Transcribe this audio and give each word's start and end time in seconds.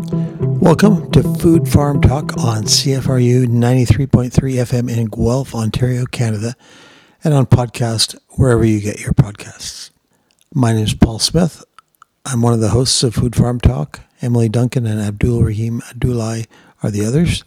Welcome 0.00 1.10
to 1.10 1.22
Food 1.22 1.68
Farm 1.68 2.00
Talk 2.00 2.38
on 2.38 2.62
CFRU 2.62 3.46
93.3 3.46 4.30
FM 4.30 4.90
in 4.90 5.06
Guelph, 5.06 5.54
Ontario, 5.54 6.06
Canada, 6.06 6.54
and 7.22 7.34
on 7.34 7.44
podcast 7.44 8.18
wherever 8.30 8.64
you 8.64 8.80
get 8.80 9.00
your 9.00 9.12
podcasts. 9.12 9.90
My 10.54 10.72
name 10.72 10.84
is 10.84 10.94
Paul 10.94 11.18
Smith. 11.18 11.62
I'm 12.24 12.40
one 12.40 12.54
of 12.54 12.60
the 12.60 12.70
hosts 12.70 13.02
of 13.02 13.14
Food 13.14 13.36
Farm 13.36 13.60
Talk. 13.60 14.00
Emily 14.22 14.48
Duncan 14.48 14.86
and 14.86 15.00
Abdul 15.00 15.42
Rahim 15.42 15.82
Abdullahi 15.90 16.46
are 16.82 16.90
the 16.90 17.04
others. 17.04 17.44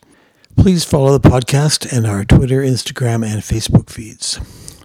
Please 0.55 0.85
follow 0.85 1.17
the 1.17 1.27
podcast 1.27 1.91
and 1.91 2.05
our 2.05 2.23
Twitter, 2.23 2.61
Instagram, 2.61 3.25
and 3.25 3.41
Facebook 3.41 3.89
feeds. 3.89 4.39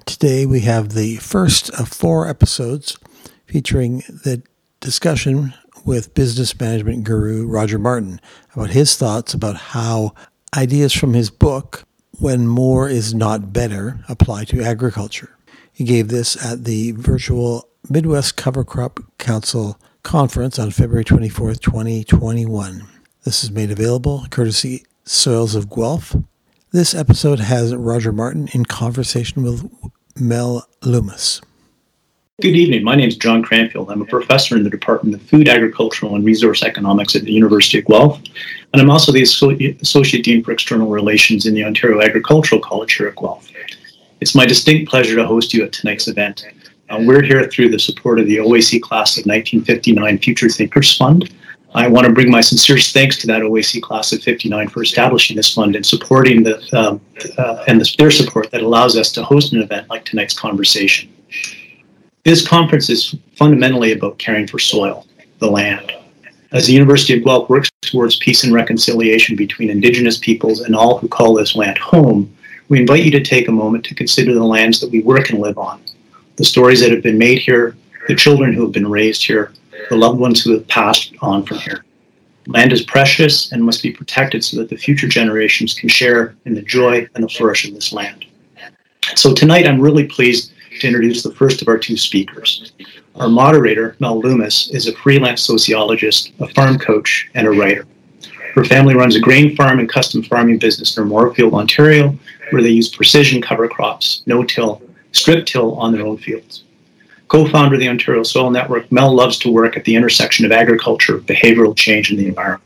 Today 0.06 0.46
we 0.46 0.60
have 0.60 0.94
the 0.94 1.16
first 1.16 1.68
of 1.78 1.90
four 1.90 2.26
episodes 2.26 2.96
featuring 3.44 3.98
the 4.08 4.42
discussion 4.80 5.52
with 5.84 6.14
business 6.14 6.58
management 6.58 7.04
guru 7.04 7.46
Roger 7.46 7.78
Martin 7.78 8.20
about 8.54 8.70
his 8.70 8.96
thoughts 8.96 9.34
about 9.34 9.56
how 9.56 10.14
ideas 10.56 10.92
from 10.92 11.14
his 11.14 11.30
book, 11.30 11.84
When 12.18 12.46
More 12.46 12.88
Is 12.88 13.14
Not 13.14 13.52
Better, 13.52 14.00
apply 14.08 14.44
to 14.46 14.62
agriculture. 14.62 15.36
He 15.72 15.84
gave 15.84 16.08
this 16.08 16.42
at 16.44 16.64
the 16.64 16.92
virtual 16.92 17.68
Midwest 17.88 18.36
Cover 18.36 18.64
Crop 18.64 19.00
Council 19.18 19.78
conference 20.02 20.58
on 20.58 20.70
February 20.70 21.04
24th, 21.04 21.60
2021. 21.60 22.88
This 23.24 23.44
is 23.44 23.50
made 23.50 23.70
available 23.70 24.26
courtesy 24.30 24.84
Soils 25.04 25.54
of 25.54 25.70
Guelph. 25.70 26.16
This 26.72 26.94
episode 26.94 27.40
has 27.40 27.74
Roger 27.74 28.12
Martin 28.12 28.48
in 28.52 28.64
conversation 28.64 29.42
with 29.42 29.70
Mel 30.18 30.66
Luymes. 30.82 31.42
Good 32.40 32.54
evening. 32.54 32.84
My 32.84 32.94
name 32.94 33.08
is 33.08 33.16
John 33.16 33.42
Cranfield. 33.42 33.90
I'm 33.90 34.00
a 34.00 34.04
professor 34.04 34.56
in 34.56 34.62
the 34.62 34.70
Department 34.70 35.16
of 35.16 35.22
Food, 35.22 35.48
Agricultural, 35.48 36.14
and 36.14 36.24
Resource 36.24 36.62
Economics 36.62 37.16
at 37.16 37.22
the 37.22 37.32
University 37.32 37.80
of 37.80 37.86
Guelph. 37.86 38.20
And 38.72 38.80
I'm 38.80 38.90
also 38.90 39.10
the 39.10 39.22
Associate 39.22 40.24
Dean 40.24 40.44
for 40.44 40.52
External 40.52 40.88
Relations 40.88 41.46
in 41.46 41.54
the 41.54 41.64
Ontario 41.64 42.00
Agricultural 42.00 42.60
College 42.60 42.92
here 42.92 43.08
at 43.08 43.16
Guelph. 43.16 43.50
It's 44.20 44.36
my 44.36 44.46
distinct 44.46 44.88
pleasure 44.88 45.16
to 45.16 45.26
host 45.26 45.52
you 45.52 45.64
at 45.64 45.72
tonight's 45.72 46.06
event. 46.06 46.46
Uh, 46.88 47.00
we're 47.00 47.24
here 47.24 47.44
through 47.48 47.70
the 47.70 47.78
support 47.80 48.20
of 48.20 48.26
the 48.26 48.36
OAC 48.36 48.80
Class 48.80 49.16
of 49.16 49.26
1959 49.26 50.18
Future 50.18 50.48
Thinkers 50.48 50.96
Fund. 50.96 51.34
I 51.74 51.88
want 51.88 52.06
to 52.06 52.12
bring 52.12 52.30
my 52.30 52.40
sincerest 52.40 52.94
thanks 52.94 53.16
to 53.16 53.26
that 53.26 53.42
OAC 53.42 53.82
Class 53.82 54.12
of 54.12 54.22
59 54.22 54.68
for 54.68 54.84
establishing 54.84 55.36
this 55.36 55.52
fund 55.52 55.74
and 55.74 55.84
supporting 55.84 56.44
the 56.44 56.58
um, 56.72 57.00
uh, 57.36 57.64
and 57.66 57.80
the, 57.80 57.94
their 57.98 58.12
support 58.12 58.52
that 58.52 58.62
allows 58.62 58.96
us 58.96 59.10
to 59.10 59.24
host 59.24 59.52
an 59.54 59.60
event 59.60 59.90
like 59.90 60.04
tonight's 60.04 60.38
conversation. 60.38 61.12
This 62.28 62.46
conference 62.46 62.90
is 62.90 63.14
fundamentally 63.36 63.92
about 63.92 64.18
caring 64.18 64.46
for 64.46 64.58
soil, 64.58 65.06
the 65.38 65.50
land. 65.50 65.94
As 66.52 66.66
the 66.66 66.74
University 66.74 67.16
of 67.16 67.24
Guelph 67.24 67.48
works 67.48 67.70
towards 67.80 68.16
peace 68.16 68.44
and 68.44 68.52
reconciliation 68.52 69.34
between 69.34 69.70
Indigenous 69.70 70.18
peoples 70.18 70.60
and 70.60 70.76
all 70.76 70.98
who 70.98 71.08
call 71.08 71.32
this 71.32 71.56
land 71.56 71.78
home, 71.78 72.30
we 72.68 72.80
invite 72.80 73.02
you 73.02 73.10
to 73.12 73.24
take 73.24 73.48
a 73.48 73.50
moment 73.50 73.82
to 73.86 73.94
consider 73.94 74.34
the 74.34 74.44
lands 74.44 74.78
that 74.78 74.90
we 74.90 75.00
work 75.00 75.30
and 75.30 75.40
live 75.40 75.56
on, 75.56 75.80
the 76.36 76.44
stories 76.44 76.82
that 76.82 76.90
have 76.90 77.02
been 77.02 77.16
made 77.16 77.38
here, 77.38 77.74
the 78.08 78.14
children 78.14 78.52
who 78.52 78.60
have 78.60 78.72
been 78.72 78.90
raised 78.90 79.24
here, 79.24 79.54
the 79.88 79.96
loved 79.96 80.20
ones 80.20 80.42
who 80.42 80.52
have 80.52 80.68
passed 80.68 81.14
on 81.22 81.46
from 81.46 81.56
here. 81.56 81.82
Land 82.46 82.74
is 82.74 82.82
precious 82.82 83.52
and 83.52 83.64
must 83.64 83.82
be 83.82 83.90
protected 83.90 84.44
so 84.44 84.58
that 84.58 84.68
the 84.68 84.76
future 84.76 85.08
generations 85.08 85.72
can 85.72 85.88
share 85.88 86.36
in 86.44 86.52
the 86.52 86.60
joy 86.60 87.08
and 87.14 87.24
the 87.24 87.28
flourish 87.30 87.66
of 87.66 87.72
this 87.72 87.90
land. 87.90 88.26
So 89.14 89.32
tonight 89.32 89.66
I'm 89.66 89.80
really 89.80 90.06
pleased 90.06 90.52
to 90.80 90.86
introduce 90.86 91.22
the 91.22 91.34
first 91.34 91.62
of 91.62 91.68
our 91.68 91.78
two 91.78 91.96
speakers. 91.96 92.72
Our 93.16 93.28
moderator, 93.28 93.96
Mel 93.98 94.22
Luymes, 94.22 94.72
is 94.72 94.86
a 94.86 94.94
freelance 94.96 95.42
sociologist, 95.42 96.32
a 96.40 96.48
farm 96.48 96.78
coach, 96.78 97.28
and 97.34 97.46
a 97.46 97.50
writer. 97.50 97.86
Her 98.54 98.64
family 98.64 98.94
runs 98.94 99.16
a 99.16 99.20
grain 99.20 99.56
farm 99.56 99.78
and 99.78 99.88
custom 99.88 100.22
farming 100.22 100.58
business 100.58 100.96
near 100.96 101.06
Moorefield, 101.06 101.52
Ontario, 101.52 102.16
where 102.50 102.62
they 102.62 102.70
use 102.70 102.88
precision 102.88 103.42
cover 103.42 103.68
crops, 103.68 104.22
no-till, 104.26 104.82
strip-till 105.12 105.74
on 105.76 105.92
their 105.92 106.06
own 106.06 106.16
fields. 106.16 106.64
Co-founder 107.28 107.74
of 107.74 107.80
the 107.80 107.88
Ontario 107.88 108.22
Soil 108.22 108.50
Network, 108.50 108.90
Mel 108.90 109.14
loves 109.14 109.38
to 109.38 109.52
work 109.52 109.76
at 109.76 109.84
the 109.84 109.94
intersection 109.94 110.46
of 110.46 110.52
agriculture, 110.52 111.18
behavioral 111.18 111.76
change, 111.76 112.10
and 112.10 112.18
the 112.18 112.26
environment. 112.26 112.62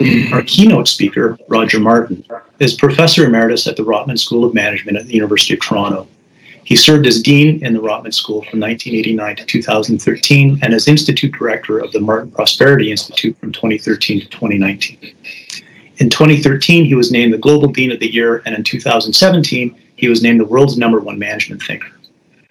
Our 0.32 0.42
keynote 0.42 0.88
speaker, 0.88 1.38
Roger 1.48 1.78
Martin, 1.78 2.24
is 2.58 2.74
professor 2.74 3.24
emeritus 3.26 3.66
at 3.66 3.76
the 3.76 3.84
Rotman 3.84 4.18
School 4.18 4.44
of 4.44 4.54
Management 4.54 4.96
at 4.96 5.06
the 5.06 5.14
University 5.14 5.54
of 5.54 5.60
Toronto 5.60 6.08
he 6.64 6.76
served 6.76 7.06
as 7.06 7.22
dean 7.22 7.64
in 7.64 7.72
the 7.72 7.80
Rotman 7.80 8.14
School 8.14 8.42
from 8.42 8.60
1989 8.60 9.36
to 9.36 9.44
2013 9.44 10.60
and 10.62 10.74
as 10.74 10.88
institute 10.88 11.32
director 11.32 11.78
of 11.78 11.92
the 11.92 12.00
Martin 12.00 12.30
Prosperity 12.30 12.90
Institute 12.90 13.36
from 13.38 13.52
2013 13.52 14.20
to 14.20 14.28
2019. 14.28 15.14
In 15.98 16.08
2013, 16.08 16.84
he 16.84 16.94
was 16.94 17.12
named 17.12 17.32
the 17.32 17.38
Global 17.38 17.68
Dean 17.68 17.92
of 17.92 18.00
the 18.00 18.10
Year, 18.10 18.42
and 18.46 18.54
in 18.54 18.64
2017, 18.64 19.78
he 19.96 20.08
was 20.08 20.22
named 20.22 20.40
the 20.40 20.46
world's 20.46 20.78
number 20.78 20.98
one 20.98 21.18
management 21.18 21.62
thinker. 21.62 21.90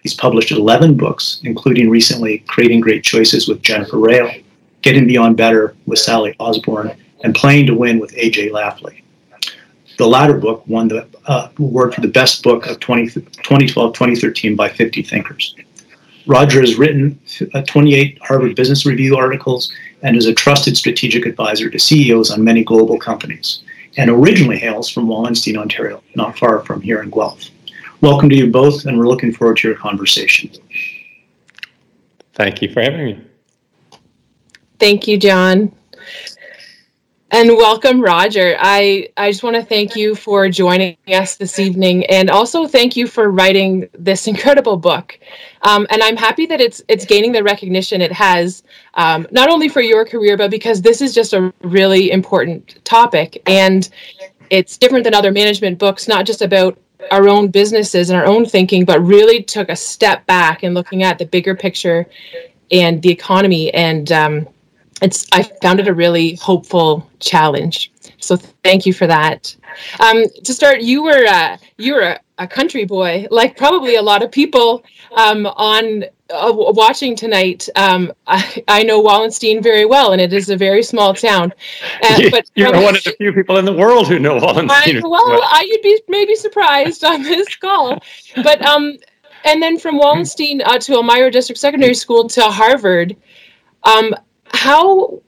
He's 0.02 0.14
published 0.14 0.52
11 0.52 0.96
books, 0.98 1.42
including 1.44 1.90
recently 1.90 2.40
Creating 2.48 2.80
Great 2.80 3.04
Choices 3.04 3.48
with 3.48 3.62
Jennifer 3.62 3.98
Riel, 3.98 4.32
Getting 4.82 5.08
Beyond 5.08 5.36
Better 5.36 5.76
with 5.86 6.00
Sally 6.00 6.36
Osberg, 6.40 6.96
and 7.24 7.36
Playing 7.36 7.66
to 7.66 7.74
Win 7.74 8.00
with 8.00 8.14
A.G. 8.16 8.50
Lafley. 8.50 9.02
The 10.00 10.08
latter 10.08 10.38
book 10.38 10.64
won 10.66 10.88
the 10.88 11.06
uh, 11.26 11.50
award 11.60 11.94
for 11.94 12.00
the 12.00 12.08
best 12.08 12.42
book 12.42 12.68
of 12.68 12.80
20, 12.80 13.10
2012 13.10 13.94
2013 13.94 14.56
by 14.56 14.70
50 14.70 15.04
thinkers. 15.04 15.54
Roger 16.26 16.62
has 16.62 16.78
written 16.78 17.20
uh, 17.54 17.64
28 17.64 18.18
Harvard 18.22 18.56
Business 18.56 18.86
Review 18.86 19.18
articles 19.18 19.74
and 20.02 20.16
is 20.16 20.26
a 20.26 20.34
trusted 20.34 20.78
strategic 20.78 21.26
advisor 21.26 21.70
to 21.70 21.78
CEOs 21.78 22.32
on 22.32 22.42
many 22.42 22.64
global 22.64 22.98
companies, 22.98 23.64
and 23.98 24.10
originally 24.10 24.58
hails 24.58 24.90
from 24.90 25.06
Wallenstein, 25.06 25.58
Ontario, 25.58 26.02
not 26.16 26.40
far 26.40 26.62
from 26.62 26.80
here 26.80 27.02
in 27.02 27.10
Guelph. 27.10 27.50
Welcome 28.00 28.30
to 28.30 28.38
you 28.38 28.50
both, 28.50 28.86
and 28.86 28.98
we're 28.98 29.10
looking 29.10 29.34
forward 29.34 29.58
to 29.58 29.68
your 29.68 29.76
conversation. 29.76 30.50
Thank 32.36 32.62
you 32.62 32.72
for 32.72 32.82
having 32.82 33.06
me. 33.06 33.22
Thank 34.80 35.10
you, 35.10 35.18
John. 35.18 35.74
And 37.32 37.50
welcome, 37.50 38.02
Roger. 38.02 38.58
I, 38.60 39.10
I 39.16 39.30
just 39.30 39.44
want 39.44 39.56
to 39.56 39.62
thank 39.64 39.96
you 39.96 40.16
for 40.16 40.50
joining 40.50 40.98
us 41.08 41.36
this 41.36 41.60
evening, 41.60 42.04
and 42.08 42.28
also 42.32 42.66
thank 42.66 42.96
you 42.96 43.06
for 43.06 43.30
writing 43.30 43.88
this 43.94 44.26
incredible 44.28 44.78
book. 44.78 45.20
Um, 45.62 45.86
and 45.92 46.02
I'm 46.02 46.18
happy 46.18 46.48
that 46.48 46.60
it's 46.60 46.82
it's 46.88 47.06
gaining 47.06 47.32
the 47.32 47.44
recognition 47.44 48.02
it 48.02 48.12
has, 48.12 48.64
um, 48.96 49.28
not 49.30 49.48
only 49.48 49.70
for 49.70 49.82
your 49.82 50.06
career, 50.06 50.38
but 50.38 50.50
because 50.50 50.82
this 50.82 51.02
is 51.02 51.14
just 51.14 51.34
a 51.34 51.54
really 51.62 52.10
important 52.10 52.84
topic, 52.84 53.40
and 53.46 53.90
it's 54.50 54.80
different 54.80 55.04
than 55.04 55.14
other 55.14 55.32
management 55.32 55.78
books. 55.78 56.08
Not 56.08 56.26
just 56.26 56.42
about 56.42 56.80
our 57.12 57.30
own 57.30 57.50
businesses 57.50 58.10
and 58.10 58.20
our 58.20 58.26
own 58.26 58.44
thinking, 58.44 58.86
but 58.86 59.00
really 59.06 59.44
took 59.44 59.70
a 59.70 59.76
step 59.76 60.26
back 60.26 60.64
and 60.64 60.74
looking 60.74 61.04
at 61.04 61.20
the 61.20 61.28
bigger 61.28 61.56
picture 61.56 62.08
and 62.72 63.04
the 63.04 63.12
economy 63.12 63.72
and 63.74 64.12
um, 64.12 64.48
it's 65.02 65.28
I 65.32 65.44
found 65.62 65.80
it 65.80 65.88
a 65.88 65.94
really 65.94 66.36
hopeful 66.36 67.10
challenge. 67.20 67.92
So 68.18 68.36
thank 68.36 68.86
you 68.86 68.94
for 68.94 69.08
that. 69.08 69.56
Um, 70.00 70.26
to 70.44 70.54
start, 70.54 70.82
you 70.82 71.04
were 71.04 71.26
uh, 71.26 71.58
you 71.78 71.94
were 71.94 72.02
a, 72.02 72.20
a, 72.38 72.48
country 72.48 72.86
boy, 72.86 73.28
like 73.32 73.56
probably 73.56 73.96
a 73.96 74.02
lot 74.02 74.24
of 74.24 74.32
people 74.32 74.84
um, 75.16 75.46
on 75.46 76.04
uh, 76.30 76.52
watching 76.54 77.16
tonight. 77.16 77.70
Um, 77.76 78.12
I, 78.28 78.64
I, 78.68 78.84
know 78.84 79.00
Wallenstein 79.00 79.64
very 79.64 79.86
well, 79.86 80.12
and 80.12 80.22
it 80.22 80.34
is 80.34 80.50
a 80.50 80.58
very 80.58 80.84
small 80.84 81.14
town. 81.14 81.54
Uh, 82.04 82.22
but 82.32 82.50
you're 82.56 82.72
one 82.72 82.96
of 82.96 83.04
the 83.04 83.16
few 83.18 83.32
people 83.32 83.58
in 83.58 83.66
the 83.66 83.74
world 83.74 84.08
who 84.08 84.20
know 84.20 84.36
Wallenstein. 84.38 84.98
I, 84.98 85.08
well, 85.08 85.42
I, 85.44 85.66
you'd 85.68 85.82
be 85.82 86.02
maybe 86.08 86.36
surprised 86.36 87.04
on 87.04 87.24
this 87.24 87.56
call, 87.56 88.00
but 88.44 88.62
um, 88.64 88.98
and 89.46 89.62
then 89.62 89.80
from 89.80 89.98
Wallenstein 89.98 90.62
uh, 90.62 90.78
to 90.80 90.94
Elmira 90.94 91.32
District 91.32 91.60
Secondary 91.60 91.96
School 91.96 92.28
to 92.30 92.44
Harvard. 92.44 93.16
Um, 93.84 94.14
how 94.54 95.22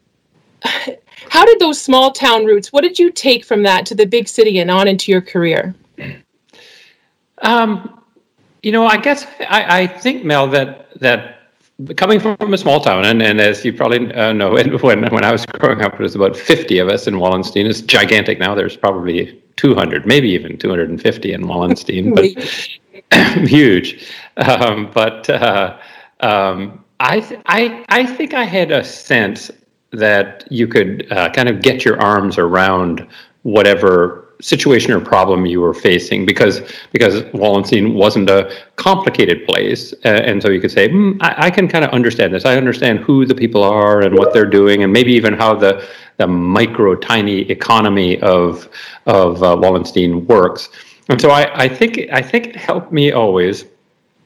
how 1.30 1.46
did 1.46 1.60
those 1.60 1.82
small 1.82 2.12
town 2.12 2.46
roots 2.46 2.72
what 2.72 2.82
did 2.82 2.98
you 3.00 3.12
take 3.12 3.46
from 3.46 3.64
that 3.64 3.86
to 3.86 3.96
the 3.96 4.06
big 4.06 4.28
city 4.28 4.60
and 4.60 4.70
on 4.70 4.88
into 4.88 5.12
your 5.12 5.22
career? 5.22 5.74
Um, 7.40 8.02
you 8.62 8.72
know 8.72 8.86
i 8.86 8.98
guess 8.98 9.26
I, 9.50 9.82
I 9.82 9.88
think 9.88 10.24
mel 10.24 10.48
that 10.50 11.00
that 11.00 11.40
coming 11.96 12.20
from 12.20 12.54
a 12.54 12.58
small 12.58 12.80
town 12.80 13.06
and, 13.06 13.22
and 13.24 13.42
as 13.42 13.66
you 13.66 13.74
probably 13.74 14.14
uh, 14.14 14.34
know 14.34 14.52
when, 14.82 15.04
when 15.12 15.24
i 15.24 15.32
was 15.32 15.46
growing 15.48 15.82
up 15.82 15.96
it 15.96 16.00
was 16.00 16.14
about 16.14 16.36
50 16.36 16.78
of 16.80 16.88
us 16.90 17.08
in 17.08 17.18
wallenstein. 17.18 17.66
It's 17.66 17.82
gigantic 17.82 18.40
now. 18.40 18.54
There's 18.54 18.78
probably 18.78 19.42
200 19.56 20.06
maybe 20.06 20.30
even 20.30 20.58
250 20.58 21.34
in 21.34 21.48
wallenstein 21.48 22.14
but 22.14 22.26
huge. 23.48 24.08
Um, 24.38 24.90
but 24.94 25.30
uh, 25.30 25.78
um, 26.22 26.81
I, 27.02 27.20
th- 27.20 27.42
I, 27.48 27.84
I 27.90 28.06
think 28.06 28.34
I 28.36 28.44
had 28.44 28.72
a 28.72 28.84
sense 28.84 29.50
that 29.92 30.48
you 30.52 30.68
could 30.68 31.12
uh, 31.12 31.32
kind 31.32 31.50
of 31.50 31.62
get 31.62 31.84
your 31.84 32.00
arms 32.00 32.38
around 32.38 33.08
whatever 33.42 34.28
situation 34.40 34.92
or 34.92 35.00
problem 35.00 35.46
you 35.46 35.62
were 35.62 35.74
facing 35.74 36.26
because 36.26 36.62
because 36.92 37.24
Wallenstein 37.34 37.94
wasn't 37.94 38.30
a 38.30 38.52
complicated 38.76 39.46
place, 39.46 39.94
uh, 40.06 40.10
and 40.10 40.42
so 40.42 40.50
you 40.50 40.60
could 40.60 40.72
say, 40.72 40.90
mm, 40.90 41.18
I, 41.22 41.48
I, 41.48 41.50
can 41.52 41.68
kind 41.68 41.86
of 41.86 41.92
understand 41.92 42.34
this. 42.34 42.46
I 42.46 42.56
understand 42.58 43.00
who 43.00 43.26
the 43.26 43.36
people 43.36 43.64
are 43.64 44.02
and 44.02 44.18
what 44.18 44.34
they're 44.34 44.50
doing, 44.50 44.84
and 44.84 44.92
maybe 44.92 45.12
even 45.14 45.34
how 45.34 45.56
the 45.56 45.88
the 46.18 46.28
micro 46.28 46.96
tiny 46.96 47.42
economy 47.52 48.20
of 48.22 48.70
of 49.06 49.44
uh, 49.44 49.56
Wallenstein 49.56 50.26
works. 50.28 50.70
And 51.10 51.20
so 51.20 51.32
I, 51.32 51.64
I 51.64 51.68
think 51.68 52.00
I 52.12 52.22
think 52.22 52.48
it 52.48 52.56
helped 52.56 52.92
me 52.92 53.12
always 53.12 53.66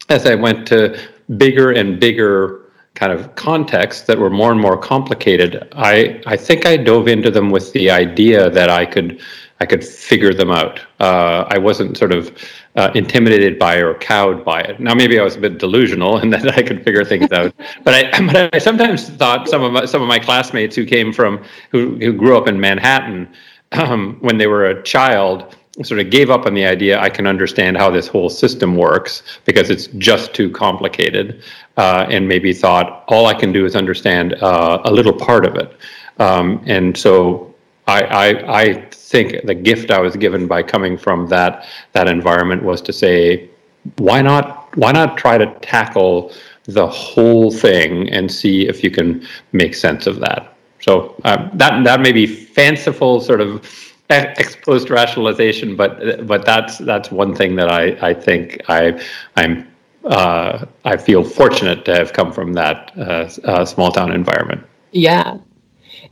as 0.09 0.25
I 0.25 0.35
went 0.35 0.67
to 0.67 0.99
bigger 1.37 1.71
and 1.71 1.99
bigger 1.99 2.64
kind 2.95 3.11
of 3.11 3.35
contexts 3.35 4.03
that 4.07 4.17
were 4.17 4.29
more 4.29 4.51
and 4.51 4.59
more 4.59 4.77
complicated. 4.77 5.67
I 5.73 6.21
I 6.25 6.37
think 6.37 6.65
I 6.65 6.77
dove 6.77 7.07
into 7.07 7.29
them 7.29 7.51
with 7.51 7.71
the 7.73 7.91
idea 7.91 8.49
that 8.49 8.69
I 8.69 8.85
could 8.85 9.21
I 9.61 9.65
could 9.65 9.83
figure 9.85 10.33
them 10.33 10.51
out. 10.51 10.81
Uh, 10.99 11.45
I 11.49 11.57
wasn't 11.57 11.97
sort 11.97 12.11
of 12.11 12.35
uh, 12.75 12.91
intimidated 12.93 13.57
by 13.57 13.77
or 13.77 13.93
cowed 13.95 14.43
by 14.43 14.59
it. 14.61 14.81
Now, 14.81 14.93
maybe 14.93 15.17
I 15.17 15.23
was 15.23 15.37
a 15.37 15.39
bit 15.39 15.59
delusional 15.59 16.19
in 16.19 16.29
that 16.35 16.57
I 16.57 16.61
could 16.61 16.83
figure 16.83 17.05
things 17.05 17.31
out. 17.31 17.53
But 17.83 17.93
I, 17.93 18.25
but 18.25 18.53
I 18.53 18.57
sometimes 18.57 19.09
thought 19.09 19.47
some 19.47 19.63
of 19.63 19.71
my, 19.71 19.85
some 19.85 20.01
of 20.01 20.07
my 20.07 20.19
classmates 20.19 20.75
who 20.75 20.85
came 20.85 21.13
from 21.13 21.43
who 21.71 21.97
who 21.99 22.11
grew 22.11 22.37
up 22.37 22.47
in 22.47 22.59
Manhattan 22.59 23.31
um, 23.71 24.17
when 24.19 24.37
they 24.37 24.47
were 24.47 24.65
a 24.65 24.83
child 24.83 25.55
sort 25.83 25.99
of 25.99 26.09
gave 26.09 26.29
up 26.29 26.45
on 26.45 26.53
the 26.53 26.65
idea 26.65 26.99
I 26.99 27.09
can 27.09 27.27
understand 27.27 27.77
how 27.77 27.89
this 27.89 28.07
whole 28.07 28.29
system 28.29 28.75
works 28.75 29.23
because 29.43 29.69
it's 29.69 29.87
just 29.97 30.33
too 30.33 30.49
complicated, 30.49 31.43
uh, 31.77 32.05
and 32.09 32.27
maybe 32.27 32.53
thought 32.53 33.03
all 33.07 33.25
I 33.25 33.33
can 33.33 33.51
do 33.51 33.65
is 33.65 33.75
understand 33.75 34.33
uh, 34.35 34.81
a 34.85 34.91
little 34.91 35.13
part 35.13 35.45
of 35.45 35.55
it. 35.55 35.77
Um, 36.17 36.63
and 36.65 36.97
so 36.97 37.53
I, 37.87 38.03
I, 38.03 38.61
I 38.61 38.73
think 38.91 39.45
the 39.45 39.53
gift 39.53 39.91
I 39.91 39.99
was 39.99 40.15
given 40.15 40.47
by 40.47 40.63
coming 40.63 40.97
from 40.97 41.27
that 41.27 41.67
that 41.91 42.07
environment 42.07 42.63
was 42.63 42.81
to 42.83 42.93
say, 42.93 43.49
why 43.97 44.21
not 44.21 44.75
why 44.77 44.91
not 44.91 45.17
try 45.17 45.37
to 45.37 45.47
tackle 45.59 46.31
the 46.63 46.87
whole 46.87 47.51
thing 47.51 48.09
and 48.09 48.31
see 48.31 48.67
if 48.67 48.83
you 48.83 48.89
can 48.89 49.27
make 49.51 49.75
sense 49.75 50.07
of 50.07 50.19
that. 50.19 50.55
So 50.81 51.15
um, 51.23 51.51
that 51.53 51.83
that 51.83 51.99
may 52.01 52.11
be 52.11 52.25
fanciful 52.25 53.19
sort 53.21 53.41
of 53.41 53.94
ex 54.09 54.55
post 54.55 54.89
rationalization, 54.89 55.75
but 55.75 56.25
but 56.27 56.45
that's 56.45 56.77
that's 56.79 57.11
one 57.11 57.35
thing 57.35 57.55
that 57.55 57.69
I 57.69 58.09
I 58.09 58.13
think 58.13 58.61
I 58.67 59.01
I'm 59.35 59.67
uh, 60.05 60.65
I 60.83 60.97
feel 60.97 61.23
fortunate 61.23 61.85
to 61.85 61.95
have 61.95 62.13
come 62.13 62.31
from 62.31 62.53
that 62.53 62.91
uh, 62.97 63.29
uh, 63.43 63.65
small 63.65 63.91
town 63.91 64.11
environment. 64.11 64.63
Yeah, 64.91 65.37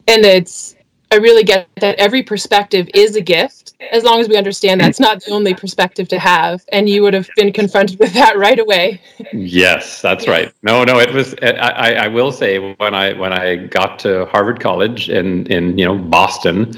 and 0.07 0.25
it's 0.25 0.75
I 1.11 1.17
really 1.17 1.43
get 1.43 1.67
that 1.75 1.95
every 1.99 2.23
perspective 2.23 2.89
is 2.95 3.15
a 3.15 3.21
gift 3.21 3.75
as 3.91 4.03
long 4.03 4.19
as 4.19 4.27
we 4.27 4.35
understand 4.35 4.81
that's 4.81 4.99
not 4.99 5.23
the 5.23 5.31
only 5.31 5.53
perspective 5.53 6.07
to 6.07 6.17
have. 6.17 6.65
And 6.71 6.89
you 6.89 7.03
would 7.03 7.13
have 7.13 7.29
been 7.35 7.53
confronted 7.53 7.99
with 7.99 8.13
that 8.13 8.35
right 8.35 8.57
away. 8.57 8.99
yes, 9.31 10.01
that's 10.01 10.27
right. 10.27 10.51
No, 10.63 10.83
no, 10.83 10.99
it 10.99 11.13
was. 11.13 11.35
I, 11.43 11.93
I 11.93 12.07
will 12.07 12.31
say 12.31 12.57
when 12.57 12.95
I 12.95 13.13
when 13.13 13.31
I 13.31 13.57
got 13.67 13.99
to 13.99 14.25
Harvard 14.25 14.59
College 14.59 15.09
in 15.09 15.45
in 15.47 15.77
you 15.77 15.85
know 15.85 15.99
Boston, 15.99 16.73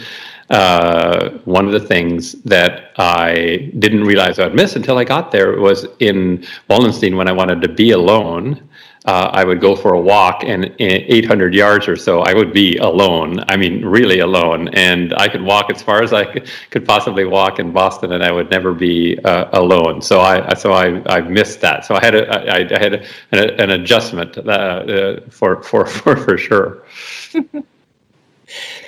uh, 0.50 1.30
one 1.46 1.66
of 1.66 1.72
the 1.72 1.80
things 1.80 2.34
that 2.44 2.92
I 2.98 3.72
didn't 3.80 4.04
realize 4.04 4.40
I'd 4.40 4.54
miss 4.54 4.76
until 4.76 4.98
I 4.98 5.04
got 5.04 5.32
there 5.32 5.60
was 5.60 5.88
in 6.00 6.46
Wallenstein 6.70 7.16
when 7.16 7.28
I 7.28 7.32
wanted 7.32 7.62
to 7.62 7.68
be 7.70 7.92
alone 7.92 8.70
uh, 9.06 9.30
I 9.32 9.44
would 9.44 9.62
go 9.62 9.76
for 9.76 9.94
a 9.94 10.00
walk, 10.00 10.44
and 10.44 10.74
800 10.80 11.54
yards 11.54 11.88
or 11.88 11.96
so, 11.96 12.22
I 12.22 12.34
would 12.34 12.52
be 12.52 12.78
alone. 12.78 13.40
I 13.48 13.56
mean, 13.56 13.86
really 13.86 14.20
alone. 14.20 14.68
And 14.70 15.14
I 15.14 15.28
could 15.28 15.44
walk 15.44 15.70
as 15.70 15.82
far 15.82 16.02
as 16.02 16.12
I 16.12 16.26
could, 16.26 16.86
possibly 16.86 17.26
walk 17.26 17.60
in 17.60 17.72
Boston, 17.72 18.14
and 18.14 18.24
I 18.24 18.32
would 18.32 18.50
never 18.50 18.74
be 18.74 19.20
uh, 19.20 19.50
alone. 19.54 20.02
So 20.02 20.22
I, 20.22 20.54
so 20.56 20.74
I, 20.74 21.02
I 21.08 21.22
missed 21.22 21.62
that. 21.62 21.86
So 21.86 21.96
I 21.96 22.04
had 22.04 22.16
a, 22.16 22.52
I, 22.52 22.76
I 22.76 22.80
had 22.80 22.94
a, 22.96 23.06
an, 23.32 23.60
an, 23.60 23.70
adjustment 23.72 24.38
uh, 24.40 25.20
for, 25.30 25.62
for, 25.62 25.86
for, 25.98 26.16
for 26.16 26.38
sure. 26.38 26.84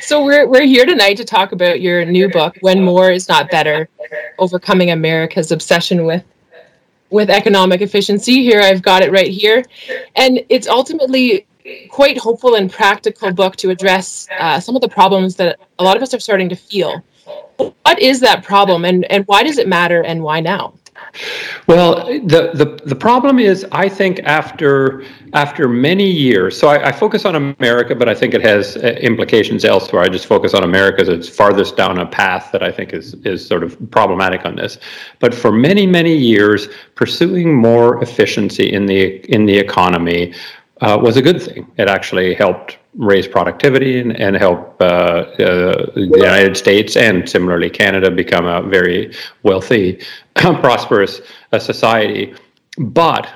so 0.01 0.23
we're, 0.23 0.47
we're 0.47 0.65
here 0.65 0.85
tonight 0.85 1.17
to 1.17 1.25
talk 1.25 1.51
about 1.51 1.81
your 1.81 2.05
new 2.05 2.29
book, 2.29 2.55
When 2.61 2.83
More 2.83 3.11
Is 3.11 3.27
Not 3.27 3.49
Better, 3.51 3.89
Overcoming 4.39 4.91
America's 4.91 5.51
Obsession 5.51 6.05
with 6.05 6.23
with 7.09 7.29
economic 7.29 7.81
efficiency. 7.81 8.43
Here, 8.43 8.59
I've 8.59 8.81
got 8.81 9.01
it 9.01 9.11
right 9.11 9.31
here. 9.31 9.63
And 10.15 10.43
it's 10.49 10.67
ultimately 10.67 11.47
quite 11.89 12.17
hopeful 12.17 12.55
and 12.55 12.71
practical 12.71 13.31
book 13.31 13.55
to 13.57 13.69
address 13.69 14.27
uh, 14.39 14.59
some 14.59 14.75
of 14.75 14.81
the 14.81 14.89
problems 14.89 15.35
that 15.35 15.59
a 15.79 15.83
lot 15.83 15.97
of 15.97 16.03
us 16.03 16.13
are 16.13 16.19
starting 16.19 16.49
to 16.49 16.55
feel. 16.55 17.03
What 17.57 17.99
is 17.99 18.19
that 18.21 18.43
problem 18.43 18.85
and, 18.85 19.05
and 19.05 19.25
why 19.27 19.43
does 19.43 19.57
it 19.57 19.67
matter 19.67 20.03
and 20.03 20.21
why 20.21 20.39
now? 20.39 20.73
Well, 21.67 22.05
the, 22.05 22.51
the 22.53 22.79
the 22.85 22.95
problem 22.95 23.39
is, 23.39 23.65
I 23.73 23.89
think 23.89 24.21
after 24.23 25.03
after 25.33 25.67
many 25.67 26.09
years. 26.09 26.57
So 26.57 26.69
I, 26.69 26.87
I 26.87 26.91
focus 26.93 27.25
on 27.25 27.35
America, 27.35 27.93
but 27.93 28.07
I 28.07 28.15
think 28.15 28.33
it 28.33 28.41
has 28.41 28.77
uh, 28.77 28.97
implications 29.01 29.65
elsewhere. 29.65 30.01
I 30.01 30.07
just 30.07 30.27
focus 30.27 30.53
on 30.53 30.63
America 30.63 31.01
as 31.01 31.09
it's 31.09 31.27
farthest 31.27 31.75
down 31.75 31.99
a 31.99 32.05
path 32.05 32.53
that 32.53 32.63
I 32.63 32.71
think 32.71 32.93
is 32.93 33.15
is 33.25 33.45
sort 33.45 33.63
of 33.63 33.75
problematic 33.91 34.45
on 34.45 34.55
this. 34.55 34.77
But 35.19 35.35
for 35.35 35.51
many 35.51 35.85
many 35.85 36.15
years, 36.15 36.69
pursuing 36.95 37.53
more 37.53 38.01
efficiency 38.01 38.71
in 38.71 38.85
the 38.85 39.17
in 39.29 39.45
the 39.45 39.57
economy 39.57 40.33
uh, 40.79 40.97
was 41.01 41.17
a 41.17 41.21
good 41.21 41.41
thing. 41.41 41.69
It 41.77 41.89
actually 41.89 42.33
helped 42.33 42.77
raise 42.97 43.27
productivity 43.27 43.99
and, 43.99 44.19
and 44.19 44.35
help 44.35 44.81
uh, 44.81 44.83
uh, 44.83 45.85
the 45.93 46.11
United 46.15 46.57
States 46.57 46.97
and 46.97 47.29
similarly 47.29 47.69
Canada 47.69 48.11
become 48.11 48.45
a 48.45 48.61
very 48.63 49.13
wealthy, 49.43 50.01
prosperous 50.35 51.21
uh, 51.51 51.59
society. 51.59 52.33
But 52.77 53.27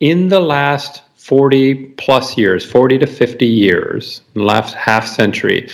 in 0.00 0.28
the 0.28 0.40
last 0.40 1.02
40 1.16 1.74
plus 1.96 2.36
years, 2.36 2.64
40 2.64 2.98
to 2.98 3.06
50 3.06 3.46
years, 3.46 4.20
last 4.34 4.74
half 4.74 5.06
century, 5.06 5.68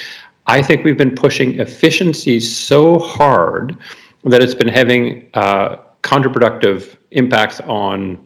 I 0.47 0.63
think 0.63 0.85
we've 0.85 0.99
been 0.99 1.15
pushing 1.15 1.61
efficiency 1.61 2.41
so 2.41 2.99
hard 2.99 3.77
that 4.25 4.43
it's 4.43 4.55
been 4.55 4.69
having 4.69 5.29
uh, 5.35 5.77
counterproductive 6.03 6.97
impacts 7.11 7.61
on 7.61 8.25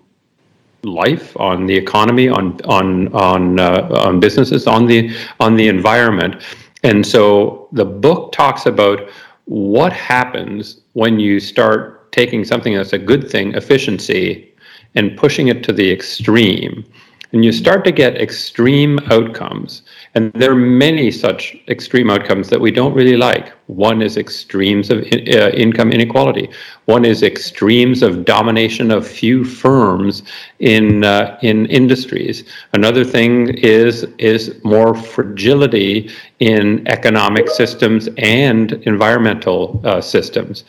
life, 0.87 1.37
on 1.39 1.67
the 1.67 1.77
economy, 1.77 2.29
on 2.29 2.61
on 2.65 3.09
on 3.15 3.61
uh, 3.61 3.89
on 4.07 4.21
businesses, 4.21 4.67
on 4.67 4.87
the 4.87 5.15
on 5.41 5.57
the 5.57 5.69
environment. 5.69 6.43
And 6.83 7.05
so 7.05 7.69
the 7.73 7.85
book 7.85 8.33
talks 8.33 8.67
about 8.67 9.09
what 9.47 9.93
happens 9.93 10.81
when 10.93 11.19
you 11.19 11.41
start 11.41 12.13
taking 12.13 12.45
something 12.45 12.75
that's 12.75 12.93
a 12.93 12.99
good 12.99 13.31
thing, 13.31 13.55
efficiency, 13.55 14.55
and 14.95 15.17
pushing 15.17 15.49
it 15.49 15.63
to 15.65 15.73
the 15.73 15.91
extreme. 15.91 16.85
And 17.33 17.45
you 17.45 17.53
start 17.53 17.85
to 17.85 17.93
get 17.93 18.21
extreme 18.21 18.99
outcomes. 19.11 19.83
And 20.15 20.33
there 20.35 20.53
are 20.53 20.55
many 20.55 21.11
such 21.11 21.57
extreme 21.69 22.09
outcomes 22.09 22.49
that 22.49 22.61
we 22.61 22.71
don't 22.71 22.95
really 22.95 23.17
like. 23.17 23.53
One 23.67 24.01
is 24.01 24.17
extremes 24.17 24.91
of 24.91 24.99
uh, 25.01 25.51
income 25.51 25.91
inequality. 25.93 26.49
One 26.85 27.05
is 27.05 27.23
extremes 27.23 28.03
of 28.03 28.25
domination 28.25 28.91
of 28.91 29.07
few 29.07 29.45
firms 29.45 30.23
in 30.61 31.05
uh, 31.05 31.39
in 31.43 31.67
industries. 31.67 32.45
Another 32.73 33.05
thing 33.05 33.49
is 33.59 34.05
is 34.19 34.63
more 34.65 34.95
fragility 34.95 36.11
in 36.39 36.87
economic 36.87 37.49
systems 37.49 38.09
and 38.19 38.73
environmental 38.87 39.81
uh, 39.85 40.01
systems, 40.01 40.65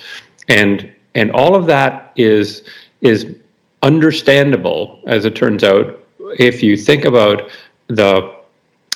and 0.49 0.91
and 1.13 1.31
all 1.31 1.55
of 1.55 1.67
that 1.67 2.13
is 2.15 2.63
is 3.01 3.35
understandable 3.83 4.99
as 5.05 5.23
it 5.23 5.35
turns 5.35 5.63
out 5.63 6.03
if 6.37 6.63
you 6.63 6.77
think 6.77 7.05
about 7.05 7.49
the 7.87 8.37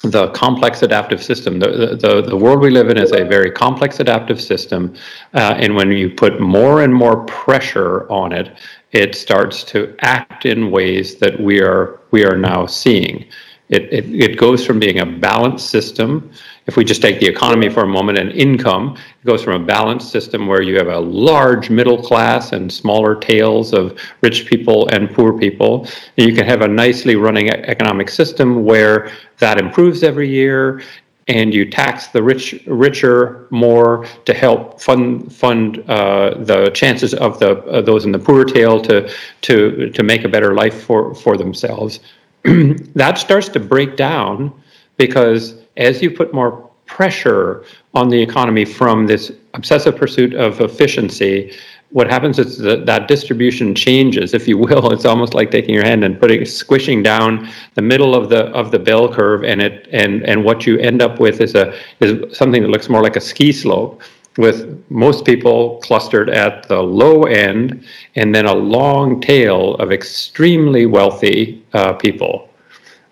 the 0.03 0.29
complex 0.31 0.81
adaptive 0.81 1.21
system. 1.21 1.59
The, 1.59 1.95
the, 1.95 2.23
the 2.23 2.35
world 2.35 2.59
we 2.59 2.71
live 2.71 2.89
in 2.89 2.97
is 2.97 3.11
a 3.11 3.23
very 3.23 3.51
complex 3.51 3.99
adaptive 3.99 4.41
system. 4.41 4.95
Uh, 5.35 5.55
and 5.57 5.75
when 5.75 5.91
you 5.91 6.09
put 6.09 6.41
more 6.41 6.81
and 6.81 6.93
more 6.93 7.23
pressure 7.25 8.11
on 8.11 8.31
it, 8.31 8.57
it 8.93 9.13
starts 9.13 9.63
to 9.65 9.95
act 10.01 10.45
in 10.45 10.71
ways 10.71 11.17
that 11.17 11.39
we 11.39 11.61
are, 11.61 11.99
we 12.09 12.25
are 12.25 12.35
now 12.35 12.65
seeing. 12.65 13.25
It, 13.71 13.91
it, 13.91 14.05
it 14.13 14.37
goes 14.37 14.65
from 14.65 14.79
being 14.79 14.99
a 14.99 15.05
balanced 15.05 15.69
system 15.69 16.31
if 16.67 16.77
we 16.77 16.83
just 16.83 17.01
take 17.01 17.19
the 17.19 17.27
economy 17.27 17.69
for 17.69 17.83
a 17.83 17.87
moment 17.87 18.19
and 18.19 18.31
income, 18.31 18.95
it 18.95 19.25
goes 19.25 19.43
from 19.43 19.61
a 19.61 19.65
balanced 19.65 20.11
system 20.11 20.45
where 20.45 20.61
you 20.61 20.77
have 20.77 20.87
a 20.87 20.99
large 20.99 21.69
middle 21.69 22.01
class 22.01 22.51
and 22.51 22.71
smaller 22.71 23.15
tails 23.15 23.73
of 23.73 23.99
rich 24.21 24.45
people 24.45 24.87
and 24.89 25.11
poor 25.11 25.37
people. 25.37 25.87
And 26.17 26.29
you 26.29 26.35
can 26.35 26.45
have 26.45 26.61
a 26.61 26.67
nicely 26.67 27.15
running 27.15 27.49
economic 27.49 28.09
system 28.09 28.63
where 28.63 29.11
that 29.39 29.57
improves 29.59 30.03
every 30.03 30.29
year 30.29 30.81
and 31.27 31.53
you 31.53 31.69
tax 31.69 32.07
the 32.07 32.21
rich 32.21 32.61
richer 32.65 33.47
more 33.51 34.05
to 34.25 34.33
help 34.33 34.81
fund 34.81 35.33
fund 35.33 35.79
uh, 35.89 36.35
the 36.39 36.71
chances 36.73 37.13
of 37.13 37.39
the 37.39 37.63
uh, 37.65 37.81
those 37.81 38.05
in 38.05 38.11
the 38.11 38.19
poor 38.19 38.43
tail 38.43 38.81
to 38.81 39.09
to 39.41 39.89
to 39.91 40.03
make 40.03 40.23
a 40.23 40.29
better 40.29 40.53
life 40.55 40.83
for 40.83 41.13
for 41.13 41.37
themselves. 41.37 41.99
that 42.95 43.17
starts 43.17 43.49
to 43.49 43.59
break 43.59 43.95
down 43.95 44.53
because 44.97 45.55
as 45.77 46.01
you 46.01 46.11
put 46.11 46.33
more 46.33 46.69
pressure 46.85 47.63
on 47.93 48.09
the 48.09 48.21
economy 48.21 48.65
from 48.65 49.07
this 49.07 49.31
obsessive 49.53 49.95
pursuit 49.95 50.33
of 50.33 50.59
efficiency, 50.59 51.53
what 51.91 52.09
happens 52.09 52.39
is 52.39 52.57
that 52.57 52.85
that 52.85 53.07
distribution 53.07 53.75
changes, 53.75 54.33
if 54.33 54.47
you 54.47 54.57
will. 54.57 54.91
It's 54.93 55.05
almost 55.05 55.33
like 55.33 55.51
taking 55.51 55.73
your 55.75 55.83
hand 55.83 56.03
and 56.03 56.19
putting 56.19 56.45
squishing 56.45 57.03
down 57.03 57.49
the 57.75 57.81
middle 57.81 58.15
of 58.15 58.29
the 58.29 58.45
of 58.61 58.71
the 58.71 58.79
bell 58.79 59.13
curve, 59.13 59.43
and 59.43 59.61
it 59.61 59.87
and 59.91 60.23
and 60.23 60.43
what 60.43 60.65
you 60.65 60.77
end 60.79 61.01
up 61.01 61.19
with 61.19 61.41
is 61.41 61.55
a 61.55 61.73
is 61.99 62.37
something 62.37 62.61
that 62.61 62.69
looks 62.69 62.89
more 62.89 63.03
like 63.03 63.15
a 63.15 63.21
ski 63.21 63.51
slope, 63.51 64.01
with 64.37 64.83
most 64.89 65.25
people 65.25 65.79
clustered 65.83 66.29
at 66.29 66.67
the 66.67 66.81
low 66.81 67.23
end, 67.23 67.85
and 68.15 68.33
then 68.33 68.45
a 68.45 68.53
long 68.53 69.19
tail 69.19 69.75
of 69.75 69.91
extremely 69.91 70.85
wealthy 70.85 71.63
uh, 71.73 71.93
people, 71.93 72.49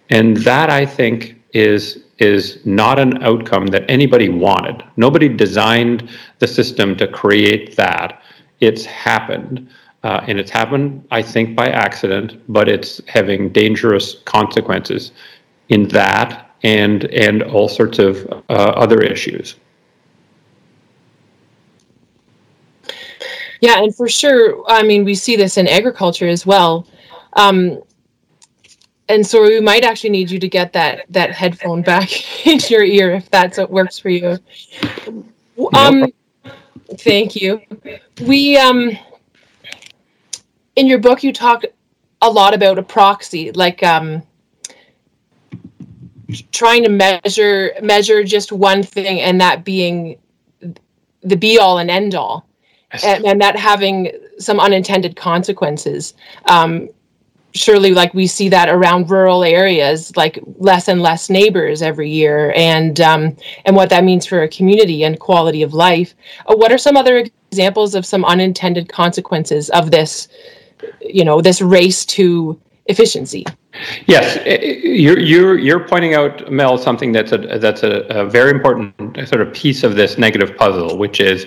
and 0.09 0.38
that 0.38 0.69
I 0.69 0.85
think 0.85 1.35
is 1.53 2.03
is 2.19 2.59
not 2.65 2.99
an 2.99 3.23
outcome 3.23 3.67
that 3.67 3.89
anybody 3.89 4.27
wanted. 4.27 4.83
Nobody 4.97 5.29
designed 5.29 6.09
the 6.39 6.47
system 6.47 6.95
to 6.97 7.07
create 7.07 7.77
that 7.77 8.21
it's 8.59 8.85
happened. 8.85 9.69
Uh, 10.03 10.23
and 10.27 10.39
it's 10.39 10.51
happened, 10.51 11.05
I 11.11 11.21
think, 11.21 11.55
by 11.55 11.67
accident, 11.67 12.41
but 12.47 12.69
it's 12.69 13.01
having 13.07 13.49
dangerous 13.49 14.19
consequences 14.25 15.11
in 15.67 15.88
that 15.89 16.51
and 16.63 17.05
and 17.05 17.43
all 17.43 17.67
sorts 17.67 17.99
of 17.99 18.25
uh, 18.49 18.53
other 18.53 19.01
issues. 19.01 19.55
Yeah, 23.61 23.79
and 23.79 23.93
for 23.95 24.07
sure, 24.07 24.63
I 24.67 24.83
mean, 24.83 25.03
we 25.03 25.15
see 25.15 25.35
this 25.35 25.57
in 25.57 25.67
agriculture 25.67 26.27
as 26.27 26.45
well. 26.45 26.87
Um, 27.33 27.81
and 29.09 29.25
so 29.25 29.41
we 29.41 29.59
might 29.59 29.83
actually 29.83 30.11
need 30.11 30.31
you 30.31 30.39
to 30.39 30.47
get 30.47 30.71
that 30.73 31.05
that 31.09 31.31
headphone 31.31 31.81
back 31.81 32.09
in 32.47 32.59
your 32.69 32.83
ear 32.83 33.11
if 33.11 33.29
that's 33.31 33.57
what 33.57 33.71
works 33.71 33.99
for 33.99 34.09
you. 34.09 34.37
Um, 35.73 36.05
Thank 36.97 37.35
you. 37.35 37.61
We 38.21 38.57
um 38.57 38.97
in 40.75 40.87
your 40.87 40.99
book 40.99 41.23
you 41.23 41.31
talk 41.33 41.63
a 42.21 42.29
lot 42.29 42.53
about 42.53 42.79
a 42.79 42.83
proxy, 42.83 43.51
like 43.51 43.83
um 43.83 44.23
trying 46.51 46.83
to 46.83 46.89
measure 46.89 47.73
measure 47.81 48.23
just 48.23 48.51
one 48.51 48.83
thing 48.83 49.19
and 49.19 49.39
that 49.41 49.63
being 49.63 50.17
the 51.21 51.35
be 51.35 51.59
all 51.59 51.79
and 51.79 51.89
end 51.91 52.15
all 52.15 52.48
and, 53.03 53.25
and 53.25 53.41
that 53.41 53.55
having 53.55 54.12
some 54.39 54.60
unintended 54.60 55.15
consequences 55.15 56.13
um, 56.46 56.89
surely 57.53 57.93
like 57.93 58.13
we 58.13 58.27
see 58.27 58.50
that 58.50 58.69
around 58.69 59.10
rural 59.10 59.43
areas 59.43 60.15
like 60.15 60.39
less 60.58 60.88
and 60.88 61.01
less 61.01 61.29
neighbors 61.29 61.81
every 61.81 62.10
year. 62.10 62.53
And 62.55 63.00
um, 63.01 63.36
and 63.65 63.75
what 63.75 63.89
that 63.89 64.03
means 64.03 64.25
for 64.25 64.43
a 64.43 64.48
community 64.48 65.03
and 65.03 65.19
quality 65.19 65.63
of 65.63 65.74
life. 65.74 66.13
Uh, 66.46 66.55
what 66.55 66.72
are 66.72 66.77
some 66.77 66.98
other 66.98 67.25
examples 67.51 67.96
of 67.96 68.05
some 68.05 68.24
unintended 68.25 68.89
consequences 68.89 69.69
of 69.72 69.91
this 69.91 70.27
you 71.01 71.25
know 71.25 71.41
this 71.41 71.62
race 71.62 72.05
to 72.05 72.60
efficiency? 72.86 73.46
Yes. 74.08 74.39
You're 74.84 75.19
you're 75.19 75.58
you're 75.58 75.88
pointing 75.88 76.13
out 76.13 76.51
mel 76.51 76.77
something 76.77 77.12
that's 77.12 77.31
a 77.31 77.38
that's 77.38 77.84
a, 77.84 78.01
a 78.10 78.25
very 78.29 78.51
important 78.51 79.17
sort 79.27 79.41
of 79.41 79.53
piece 79.53 79.84
of 79.84 79.96
this 79.96 80.17
negative 80.17 80.55
puzzle 80.58 80.98
which 80.98 81.19
is 81.19 81.46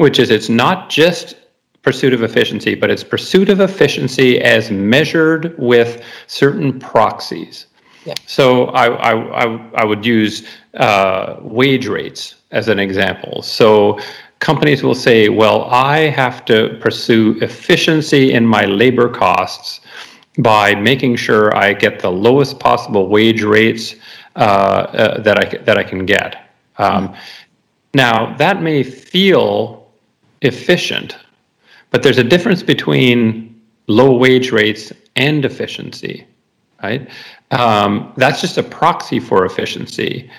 which 0.00 0.18
is 0.18 0.30
it's 0.30 0.48
not 0.48 0.88
just 0.88 1.34
pursuit 1.82 2.14
of 2.14 2.22
efficiency, 2.22 2.74
but 2.74 2.90
it's 2.90 3.04
pursuit 3.04 3.50
of 3.50 3.60
efficiency 3.60 4.40
as 4.40 4.70
measured 4.70 5.54
with 5.58 6.02
certain 6.26 6.78
proxies. 6.80 7.66
Yeah. 8.06 8.14
So 8.24 8.68
I, 8.68 8.86
I, 8.86 9.44
I, 9.44 9.70
I, 9.74 9.84
would 9.84 10.06
use 10.06 10.48
uh, 10.72 11.36
wage 11.42 11.86
rates 11.86 12.36
as 12.50 12.68
an 12.68 12.78
example. 12.78 13.42
So 13.42 14.00
companies 14.38 14.82
will 14.82 14.94
say, 14.94 15.28
well, 15.28 15.64
I 15.64 16.08
have 16.08 16.46
to 16.46 16.78
pursue 16.80 17.36
efficiency 17.42 18.32
in 18.32 18.46
my 18.46 18.64
labor 18.64 19.10
costs 19.10 19.82
by 20.38 20.74
making 20.74 21.16
sure 21.16 21.54
I 21.54 21.74
get 21.74 22.00
the 22.00 22.10
lowest 22.10 22.58
possible 22.58 23.08
wage 23.08 23.42
rates 23.42 23.96
uh, 24.34 24.38
uh, 24.38 25.20
that 25.20 25.36
I 25.38 25.58
that 25.64 25.76
I 25.76 25.82
can 25.82 26.06
get. 26.06 26.50
Um, 26.78 27.08
mm-hmm. 27.08 27.20
Now 27.92 28.34
that 28.36 28.62
may 28.62 28.82
feel 28.82 29.79
efficient, 30.42 31.16
but 31.90 32.02
there's 32.02 32.18
a 32.18 32.24
difference 32.24 32.62
between 32.62 33.60
low 33.86 34.16
wage 34.16 34.52
rates 34.52 34.92
and 35.16 35.44
efficiency, 35.44 36.26
right? 36.82 37.10
Um, 37.50 38.12
that's 38.16 38.40
just 38.40 38.58
a 38.58 38.62
proxy 38.62 39.18
for 39.18 39.44
efficiency. 39.44 40.30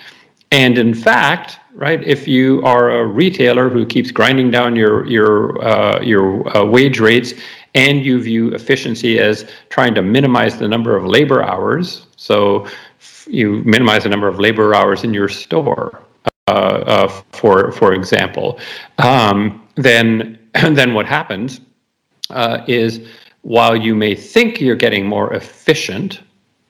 And 0.51 0.77
in 0.77 0.93
fact, 0.93 1.59
right, 1.73 2.03
if 2.03 2.27
you 2.27 2.61
are 2.63 2.91
a 2.91 3.05
retailer 3.05 3.69
who 3.69 3.85
keeps 3.85 4.11
grinding 4.11 4.51
down 4.51 4.75
your 4.75 5.05
your 5.07 5.63
uh, 5.63 6.01
your 6.01 6.45
uh, 6.55 6.65
wage 6.65 6.99
rates, 6.99 7.33
and 7.73 8.05
you 8.05 8.21
view 8.21 8.53
efficiency 8.53 9.19
as 9.19 9.49
trying 9.69 9.95
to 9.95 10.01
minimize 10.01 10.57
the 10.57 10.67
number 10.67 10.97
of 10.97 11.05
labor 11.05 11.41
hours, 11.41 12.07
so 12.17 12.67
you 13.27 13.63
minimize 13.63 14.03
the 14.03 14.09
number 14.09 14.27
of 14.27 14.39
labor 14.39 14.75
hours 14.75 15.05
in 15.05 15.13
your 15.13 15.29
store, 15.29 16.01
uh, 16.47 16.51
uh 16.51 17.07
for 17.31 17.71
for 17.71 17.93
example, 17.93 18.59
um, 18.97 19.65
then 19.83 20.39
then 20.53 20.93
what 20.93 21.05
happens 21.05 21.61
uh, 22.29 22.63
is 22.67 23.07
while 23.41 23.75
you 23.75 23.95
may 23.95 24.15
think 24.15 24.61
you're 24.61 24.75
getting 24.75 25.05
more 25.05 25.33
efficient, 25.33 26.21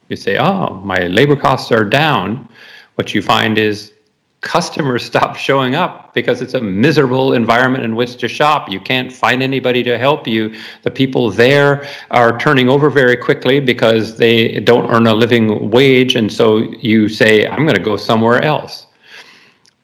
you 0.10 0.16
say, 0.16 0.38
oh, 0.38 0.76
my 0.84 1.08
labor 1.08 1.36
costs 1.36 1.72
are 1.72 1.86
down. 1.86 2.48
What 2.96 3.14
you 3.14 3.22
find 3.22 3.58
is 3.58 3.94
customers 4.42 5.04
stop 5.14 5.36
showing 5.36 5.76
up 5.76 6.14
because 6.14 6.42
it's 6.42 6.54
a 6.54 6.62
miserable 6.62 7.34
environment 7.34 7.84
in 7.84 7.96
which 7.96 8.18
to 8.18 8.28
shop. 8.28 8.70
You 8.70 8.80
can't 8.80 9.12
find 9.12 9.42
anybody 9.42 9.84
to 9.84 9.98
help 9.98 10.28
you. 10.28 10.56
The 10.84 10.92
people 10.92 11.32
there 11.32 11.88
are 12.12 12.38
turning 12.38 12.70
over 12.70 12.90
very 12.90 13.18
quickly 13.18 13.60
because 13.60 14.18
they 14.18 14.60
don't 14.60 14.90
earn 14.90 15.08
a 15.08 15.14
living 15.14 15.70
wage. 15.70 16.16
And 16.16 16.32
so 16.32 16.58
you 16.58 17.08
say, 17.08 17.48
I'm 17.48 17.64
going 17.66 17.76
to 17.76 17.84
go 17.84 17.98
somewhere 17.98 18.44
else. 18.44 18.88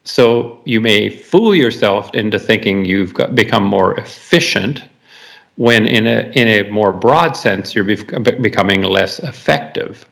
So 0.08 0.58
you 0.64 0.80
may 0.80 1.10
fool 1.10 1.54
yourself 1.54 2.14
into 2.14 2.38
thinking 2.38 2.86
you've 2.86 3.12
got, 3.12 3.34
become 3.34 3.62
more 3.62 3.94
efficient 4.00 4.82
when 5.56 5.86
in 5.86 6.06
a 6.06 6.32
in 6.34 6.48
a 6.48 6.70
more 6.70 6.94
broad 6.94 7.36
sense 7.36 7.74
you're 7.74 7.84
becoming 7.84 8.82
less 8.82 9.18
effective. 9.18 10.06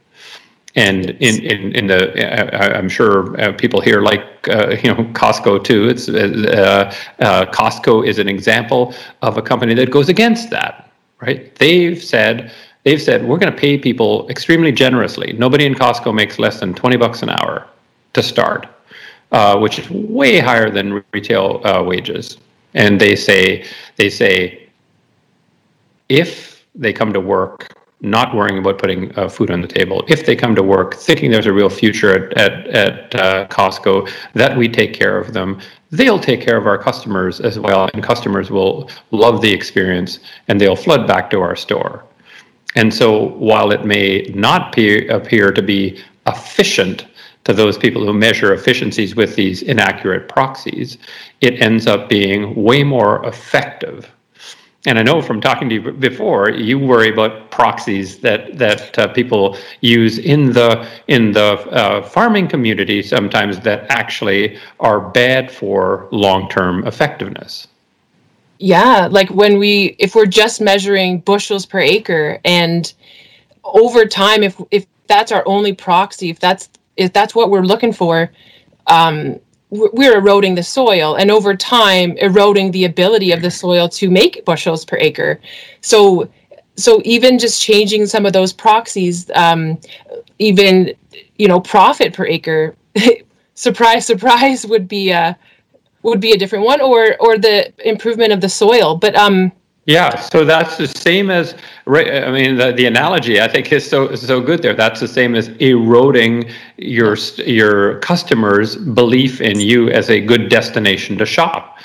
And 0.75 1.11
in, 1.29 1.43
in, 1.43 1.75
in 1.75 1.87
the, 1.87 2.01
uh, 2.13 2.79
I'm 2.79 2.91
sure 2.91 3.41
uh, 3.41 3.53
people 3.53 3.81
here 3.81 4.03
like, 4.03 4.27
uh, 4.51 4.77
you 4.83 4.93
know, 4.93 5.05
Costco 5.15 5.65
too. 5.65 5.89
It's 5.89 6.11
uh, 6.11 6.95
uh, 7.21 7.47
Costco 7.47 8.07
is 8.07 8.19
an 8.19 8.29
example 8.29 8.93
of 9.23 9.39
a 9.39 9.43
company 9.43 9.73
that 9.73 9.91
goes 9.91 10.11
against 10.11 10.51
that, 10.51 10.93
right? 11.23 11.55
They've 11.55 12.05
said, 12.05 12.53
they've 12.83 13.01
said, 13.01 13.25
we're 13.27 13.39
going 13.39 13.51
to 13.51 13.59
pay 13.59 13.79
people 13.79 14.29
extremely 14.29 14.73
generously. 14.73 15.33
Nobody 15.33 15.65
in 15.65 15.75
Costco 15.75 16.15
makes 16.15 16.39
less 16.39 16.61
than 16.61 16.75
20 16.75 16.99
bucks 16.99 17.23
an 17.23 17.31
hour 17.31 17.67
to 18.13 18.23
start 18.23 18.69
uh, 19.33 19.59
which 19.59 19.79
is 19.79 19.91
way 19.91 20.39
higher 20.39 20.71
than 20.71 21.05
retail 21.13 21.61
uh, 21.65 21.83
wages. 21.83 22.39
And 22.75 23.01
they 23.01 23.17
say 23.17 23.65
they 23.97 24.11
say 24.11 24.69
if 26.09 26.65
they 26.75 26.93
come 26.93 27.13
to 27.13 27.21
work 27.21 27.73
not 28.03 28.35
worrying 28.35 28.59
about 28.59 28.79
putting 28.79 29.17
uh, 29.19 29.29
food 29.29 29.51
on 29.51 29.63
the 29.63 29.67
table, 29.67 30.05
if 30.07 30.27
they 30.27 30.37
come 30.37 30.55
to 30.55 30.63
work 30.63 30.95
thinking 30.95 31.31
there's 31.31 31.47
a 31.47 31.53
real 31.53 31.71
future 31.71 32.15
at 32.15 32.39
at, 32.39 32.67
at 32.69 33.15
uh, 33.15 33.49
Costco, 33.49 34.11
that 34.35 34.57
we 34.57 34.69
take 34.69 34.93
care 34.93 35.19
of 35.19 35.33
them. 35.33 35.61
They'll 35.91 36.19
take 36.19 36.41
care 36.41 36.59
of 36.59 36.67
our 36.67 36.77
customers 36.79 37.41
as 37.41 37.59
well, 37.59 37.89
and 37.95 38.03
customers 38.03 38.51
will 38.51 38.91
love 39.13 39.41
the 39.41 39.53
experience, 39.53 40.19
and 40.49 40.61
they'll 40.61 40.77
flood 40.77 41.07
back 41.07 41.31
to 41.31 41.41
our 41.41 41.57
store. 41.57 42.05
And 42.75 42.93
so, 42.93 43.29
while 43.39 43.73
it 43.73 43.87
may 43.87 44.31
not 44.35 44.69
appear, 44.69 45.11
appear 45.11 45.51
to 45.51 45.63
be 45.63 46.03
efficient 46.27 47.07
to 47.47 47.53
those 47.53 47.79
people 47.79 48.05
who 48.05 48.13
measure 48.13 48.53
efficiencies 48.53 49.15
with 49.15 49.37
these 49.37 49.63
inaccurate 49.63 50.29
proxies, 50.29 50.99
it 51.41 51.63
ends 51.63 51.87
up 51.87 52.09
being 52.09 52.55
way 52.57 52.83
more 52.83 53.25
effective. 53.25 54.11
And 54.85 54.99
I 54.99 55.05
know 55.05 55.23
from 55.23 55.41
talking 55.41 55.69
to 55.69 55.77
you 55.77 55.93
before, 55.93 56.51
you 56.51 56.77
worry 56.79 57.09
about 57.09 57.51
proxies 57.53 58.19
that 58.19 58.59
that 58.59 58.99
uh, 58.99 59.09
people 59.09 59.57
use 59.81 60.19
in 60.19 60.53
the 60.53 60.87
in 61.07 61.33
the 61.33 61.53
uh, 61.71 62.03
farming 62.03 62.49
community 62.49 63.01
sometimes 63.03 63.61
that 63.61 63.87
actually 63.91 64.59
are 64.81 65.01
bad 65.01 65.51
for 65.51 66.09
long-term 66.11 66.85
effectiveness. 66.87 67.69
Yeah, 68.59 69.09
like 69.09 69.31
when 69.31 69.59
we 69.59 69.97
if 69.99 70.17
we're 70.17 70.27
just 70.43 70.61
measuring 70.61 71.21
bushels 71.21 71.65
per 71.65 71.79
acre 71.79 72.41
and 72.45 72.93
over 73.65 74.05
time 74.05 74.43
if 74.43 74.61
if 74.71 74.87
that's 75.07 75.31
our 75.31 75.45
only 75.47 75.73
proxy, 75.73 76.31
if 76.31 76.41
that's 76.41 76.69
if 76.97 77.13
that's 77.13 77.35
what 77.35 77.51
we're 77.51 77.63
looking 77.63 77.93
for, 77.93 78.31
um, 78.87 79.39
we're 79.71 80.17
eroding 80.17 80.55
the 80.55 80.63
soil 80.63 81.17
and 81.17 81.31
over 81.31 81.55
time 81.55 82.17
eroding 82.19 82.71
the 82.71 82.85
ability 82.85 83.33
of 83.33 83.43
the 83.43 83.51
soil 83.51 83.89
to 83.89 84.11
make 84.11 84.45
bushels 84.45 84.85
per 84.85 84.97
acre. 84.97 85.41
So, 85.81 86.29
so 86.77 87.01
even 87.05 87.39
just 87.39 87.61
changing 87.61 88.07
some 88.07 88.27
of 88.27 88.33
those 88.33 88.53
proxies, 88.53 89.31
um, 89.35 89.79
even 90.39 90.95
you 91.37 91.49
know 91.49 91.61
profit 91.61 92.13
per 92.13 92.27
acre, 92.27 92.77
surprise, 93.55 94.07
surprise, 94.07 94.67
would 94.67 94.87
be 94.87 95.11
a 95.11 95.37
would 96.03 96.21
be 96.21 96.33
a 96.33 96.39
different 96.39 96.65
one, 96.65 96.81
or 96.81 97.17
or 97.19 97.37
the 97.39 97.73
improvement 97.89 98.33
of 98.33 98.41
the 98.41 98.49
soil. 98.49 98.97
But 98.97 99.17
um, 99.17 99.51
yeah, 99.87 100.17
so 100.17 100.45
that's 100.45 100.77
the 100.77 100.89
same 100.89 101.31
as 101.31 101.55
I 101.87 102.31
mean 102.33 102.57
the, 102.57 102.73
the 102.77 102.87
analogy 102.87 103.41
I 103.41 103.47
think 103.47 103.73
is 103.73 103.89
so 103.89 104.13
so 104.17 104.41
good 104.41 104.61
there. 104.61 104.75
That's 104.75 104.99
the 104.99 105.07
same 105.07 105.37
as 105.37 105.49
eroding 105.61 106.51
your 106.77 107.17
your 107.47 108.01
customers' 108.01 108.75
belief 108.75 109.41
in 109.41 109.61
you 109.61 109.89
as 109.91 110.11
a 110.11 110.21
good 110.21 110.49
destination 110.49 111.17
to 111.19 111.27
shop. 111.27 111.79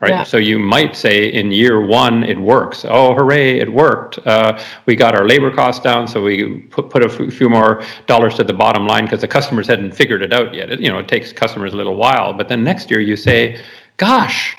Right. 0.00 0.10
Yeah. 0.10 0.24
So 0.24 0.36
you 0.36 0.58
might 0.58 0.96
say 0.96 1.32
in 1.32 1.52
year 1.52 1.80
one 1.80 2.24
it 2.24 2.38
works. 2.38 2.84
Oh, 2.86 3.14
hooray! 3.14 3.60
It 3.60 3.72
worked. 3.72 4.18
Uh, 4.26 4.60
we 4.86 4.96
got 4.96 5.14
our 5.14 5.26
labor 5.26 5.54
costs 5.54 5.80
down, 5.80 6.08
so 6.08 6.20
we 6.20 6.58
put 6.70 6.90
put 6.90 7.04
a 7.04 7.30
few 7.30 7.48
more 7.48 7.84
dollars 8.06 8.34
to 8.34 8.44
the 8.44 8.52
bottom 8.52 8.84
line 8.84 9.04
because 9.04 9.20
the 9.20 9.28
customers 9.28 9.68
hadn't 9.68 9.92
figured 9.92 10.22
it 10.22 10.32
out 10.32 10.52
yet. 10.52 10.72
It, 10.72 10.80
you 10.80 10.90
know, 10.90 10.98
it 10.98 11.06
takes 11.06 11.32
customers 11.32 11.72
a 11.72 11.76
little 11.76 11.94
while, 11.94 12.32
but 12.32 12.48
then 12.48 12.64
next 12.64 12.90
year 12.90 13.00
you 13.00 13.14
say, 13.14 13.62
"Gosh, 13.96 14.56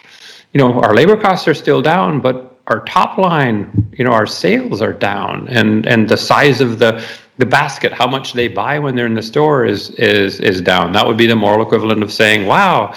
you 0.54 0.60
know, 0.60 0.80
our 0.80 0.96
labor 0.96 1.18
costs 1.18 1.46
are 1.50 1.54
still 1.54 1.82
down, 1.82 2.22
but 2.22 2.55
our 2.68 2.84
top 2.86 3.18
line, 3.18 3.88
you 3.98 4.04
know, 4.04 4.12
our 4.12 4.26
sales 4.26 4.82
are 4.82 4.94
down, 4.94 5.48
and 5.50 5.86
and 5.86 6.10
the 6.10 6.18
size 6.18 6.62
of 6.62 6.80
the 6.80 7.06
the 7.38 7.46
basket, 7.46 7.92
how 7.92 8.08
much 8.08 8.34
they 8.34 8.48
buy 8.48 8.80
when 8.80 8.96
they're 8.96 9.06
in 9.06 9.14
the 9.14 9.22
store 9.22 9.66
is 9.66 9.92
is 9.92 10.40
is 10.40 10.62
down. 10.62 10.92
That 10.94 11.06
would 11.06 11.18
be 11.18 11.28
the 11.28 11.36
moral 11.36 11.66
equivalent 11.66 12.02
of 12.02 12.12
saying, 12.12 12.48
"Wow, 12.48 12.94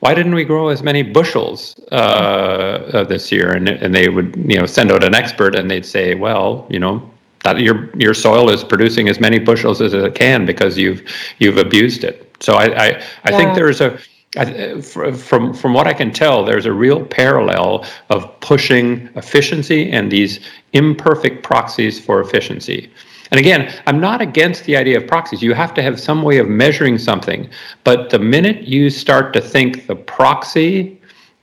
why 0.00 0.14
didn't 0.14 0.34
we 0.34 0.44
grow 0.44 0.68
as 0.68 0.82
many 0.82 1.02
bushels 1.02 1.76
uh, 1.92 1.94
uh, 1.94 3.04
this 3.04 3.30
year?" 3.30 3.52
And 3.52 3.68
and 3.68 3.94
they 3.94 4.08
would 4.08 4.34
you 4.36 4.58
know 4.58 4.66
send 4.66 4.90
out 4.90 5.04
an 5.04 5.14
expert, 5.14 5.54
and 5.54 5.70
they'd 5.70 5.86
say, 5.86 6.14
"Well, 6.14 6.66
you 6.68 6.78
know." 6.78 7.08
That 7.44 7.58
your 7.58 7.90
your 7.98 8.14
soil 8.14 8.50
is 8.50 8.62
producing 8.62 9.08
as 9.08 9.18
many 9.18 9.40
bushels 9.40 9.80
as 9.80 9.94
it 9.94 10.14
can 10.14 10.46
because 10.46 10.78
you've 10.78 11.02
you've 11.40 11.56
abused 11.56 12.04
it. 12.04 12.36
So 12.38 12.54
I 12.54 12.66
I, 12.66 12.86
I 13.24 13.30
yeah. 13.30 13.36
think 13.36 13.56
there's 13.56 13.80
a 13.80 13.98
Uh, 14.36 14.80
from 14.80 15.52
from 15.52 15.74
what 15.74 15.86
I 15.86 15.92
can 15.92 16.10
tell, 16.10 16.42
there's 16.42 16.64
a 16.64 16.72
real 16.72 17.04
parallel 17.04 17.84
of 18.08 18.40
pushing 18.40 19.10
efficiency 19.14 19.90
and 19.92 20.10
these 20.10 20.40
imperfect 20.72 21.42
proxies 21.42 22.00
for 22.00 22.18
efficiency. 22.20 22.90
And 23.30 23.38
again, 23.38 23.70
I'm 23.86 24.00
not 24.00 24.22
against 24.22 24.64
the 24.64 24.74
idea 24.76 24.96
of 24.98 25.06
proxies. 25.06 25.42
You 25.42 25.52
have 25.52 25.74
to 25.74 25.82
have 25.82 26.00
some 26.00 26.22
way 26.22 26.38
of 26.38 26.48
measuring 26.48 26.96
something, 26.96 27.50
but 27.84 28.08
the 28.08 28.18
minute 28.18 28.62
you 28.62 28.88
start 28.88 29.34
to 29.34 29.40
think 29.40 29.86
the 29.86 29.96
proxy 29.96 30.98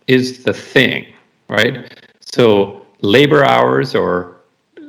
is 0.07 0.43
the 0.43 0.53
thing, 0.53 1.05
right? 1.47 1.95
So 2.21 2.85
labor 3.01 3.43
hours 3.43 3.93
or 3.93 4.37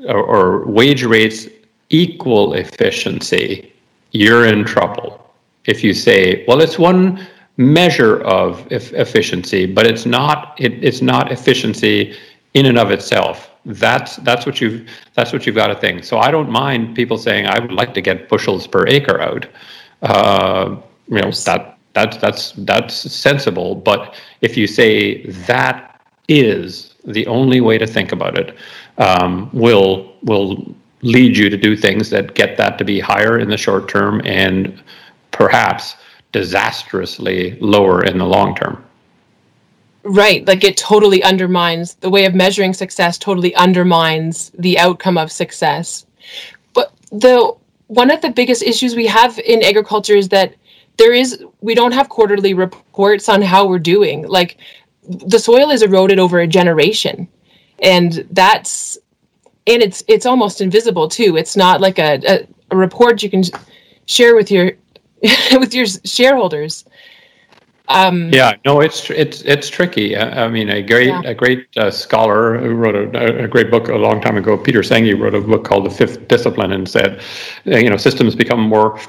or, 0.09 0.23
or 0.23 0.67
wage 0.67 1.05
rates 1.05 1.49
equal 1.91 2.55
efficiency, 2.55 3.73
you're 4.13 4.47
in 4.47 4.65
trouble. 4.65 5.31
If 5.67 5.85
you 5.85 5.93
say, 5.93 6.45
well, 6.49 6.63
it's 6.63 6.79
one 6.79 7.27
measure 7.61 8.23
of 8.23 8.67
efficiency, 8.73 9.67
but 9.67 9.87
it's 9.87 10.07
not 10.07 10.55
it, 10.59 10.83
it's 10.83 11.03
not 11.03 11.31
efficiency 11.31 12.17
in 12.55 12.65
and 12.65 12.79
of 12.79 12.91
itself. 12.91 13.51
That's 13.67 14.17
that's 14.17 14.47
what 14.47 14.63
you've 14.63 14.89
that's 15.15 15.31
what 15.31 15.45
you've 15.45 15.57
got 15.57 15.67
to 15.67 15.75
think. 15.75 16.03
So 16.05 16.19
I 16.19 16.31
don't 16.31 16.49
mind 16.49 16.97
people 16.97 17.19
saying 17.19 17.47
I 17.47 17.59
would 17.59 17.73
like 17.73 17.93
to 17.95 18.01
get 18.01 18.31
bushels 18.31 18.67
per 18.67 18.87
acre 18.87 19.21
out. 19.21 19.47
Uh, 20.01 20.77
you 21.09 21.21
know 21.21 21.31
that 21.31 21.79
that's 21.93 22.17
that's 22.17 22.53
that's 22.53 22.95
sensible. 22.95 23.75
But 23.75 24.15
if 24.41 24.57
you 24.57 24.67
say 24.67 25.27
that 25.47 26.01
is 26.29 26.95
the 27.05 27.27
only 27.27 27.61
way 27.61 27.77
to 27.77 27.87
think 27.87 28.13
about 28.13 28.39
it, 28.39 28.57
um, 28.97 29.51
will 29.53 30.15
will 30.23 30.75
lead 31.03 31.37
you 31.37 31.51
to 31.51 31.59
do 31.59 31.77
things 31.77 32.09
that 32.09 32.35
get 32.35 32.57
that 32.57 32.79
to 32.79 32.85
be 32.85 33.01
higher 33.01 33.39
in 33.39 33.51
the 33.51 33.57
short 33.59 33.87
term 33.87 34.23
and 34.25 34.83
perhaps 35.31 35.97
disastrously 36.33 37.59
lower 37.61 38.05
in 38.05 38.19
the 38.19 38.25
long 38.25 38.55
term. 38.55 38.85
Right. 40.03 40.47
Like 40.47 40.65
it 40.65 40.77
totally 40.77 41.23
undermines 41.23 41.95
the 41.95 42.09
way 42.09 42.25
of 42.25 42.35
measuring 42.35 42.73
success, 42.73 43.19
totally 43.19 43.55
undermines 43.55 44.51
the 44.59 44.79
outcome 44.79 45.19
of 45.19 45.31
success. 45.31 46.07
But 46.73 46.93
the 47.13 47.55
one 47.89 48.11
of 48.11 48.21
the 48.21 48.31
biggest 48.31 48.63
issues 48.63 48.95
we 48.95 49.07
have 49.07 49.39
in 49.41 49.63
agriculture 49.63 50.15
is 50.15 50.29
that 50.31 50.55
there 50.97 51.13
is 51.13 51.45
we 51.61 51.75
don't 51.75 51.93
have 51.93 52.09
quarterly 52.09 52.55
reports 52.55 53.29
on 53.29 53.43
how 53.43 53.67
we're 53.67 53.79
doing. 53.79 54.27
Like 54.27 54.57
the 55.03 55.39
soil 55.39 55.71
is 55.71 55.83
eroded 55.83 56.19
over 56.19 56.41
a 56.41 56.47
generation. 56.47 57.29
And 57.83 58.27
that's 58.31 58.99
and 59.67 59.83
it's 59.83 60.03
it's 60.09 60.27
almost 60.27 60.61
invisible 60.61 61.09
too. 61.09 61.37
It's 61.37 61.57
not 61.57 61.81
like 61.81 61.99
a, 61.99 62.21
a, 62.27 62.47
a 62.71 62.77
report 62.77 63.23
you 63.23 63.31
can 63.31 63.43
share 64.07 64.35
with 64.35 64.51
your 64.51 64.73
with 65.53 65.75
your 65.75 65.87
shareholders. 66.05 66.85
Um, 67.91 68.33
yeah, 68.33 68.53
no, 68.65 68.81
it's 68.81 69.11
it's 69.11 69.43
it's 69.43 69.69
tricky. 69.69 70.17
I, 70.17 70.45
I 70.45 70.49
mean, 70.49 70.69
a 70.71 70.81
great 70.81 71.09
yeah. 71.09 71.23
a 71.25 71.35
great 71.35 71.67
uh, 71.77 71.91
scholar 71.91 72.57
who 72.57 72.75
wrote 72.75 72.95
a, 72.95 73.45
a, 73.45 73.49
great 73.49 73.69
book 73.69 73.89
a 73.89 73.97
long 73.97 74.21
time 74.21 74.37
ago, 74.37 74.57
Peter 74.57 74.81
Senge, 74.81 75.19
wrote 75.19 75.35
a 75.35 75.41
book 75.41 75.65
called 75.65 75.87
The 75.87 75.91
Fifth 75.91 76.29
Discipline, 76.29 76.71
and 76.71 76.89
said, 76.89 77.21
uh, 77.67 77.79
you 77.79 77.91
know, 77.91 77.97
systems 77.97 78.37
become 78.37 78.61
more 78.61 79.01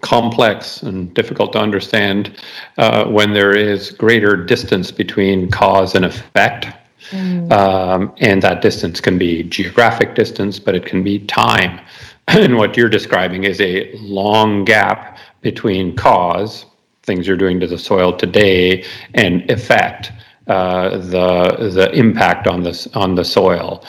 complex 0.00 0.82
and 0.82 1.12
difficult 1.12 1.52
to 1.52 1.58
understand 1.58 2.40
uh, 2.78 3.04
when 3.04 3.34
there 3.34 3.54
is 3.54 3.90
greater 3.90 4.34
distance 4.34 4.90
between 4.90 5.50
cause 5.50 5.94
and 5.94 6.06
effect. 6.06 6.66
Mm. 7.10 7.52
Um, 7.52 8.14
and 8.18 8.40
that 8.42 8.62
distance 8.62 8.98
can 8.98 9.18
be 9.18 9.42
geographic 9.42 10.14
distance, 10.14 10.58
but 10.58 10.74
it 10.74 10.86
can 10.86 11.02
be 11.02 11.18
time. 11.26 11.80
and 12.28 12.56
what 12.56 12.76
you're 12.76 12.88
describing 12.88 13.44
is 13.44 13.60
a 13.60 13.92
long 13.96 14.64
gap 14.64 15.18
between 15.40 15.94
cause, 15.96 16.66
things 17.02 17.26
you're 17.26 17.36
doing 17.36 17.60
to 17.60 17.66
the 17.66 17.78
soil 17.78 18.16
today, 18.16 18.84
and 19.14 19.48
effect, 19.50 20.12
uh, 20.46 20.98
the 20.98 21.70
the 21.72 21.90
impact 21.92 22.46
on 22.46 22.62
this 22.62 22.86
on 22.94 23.14
the 23.14 23.24
soil. 23.24 23.84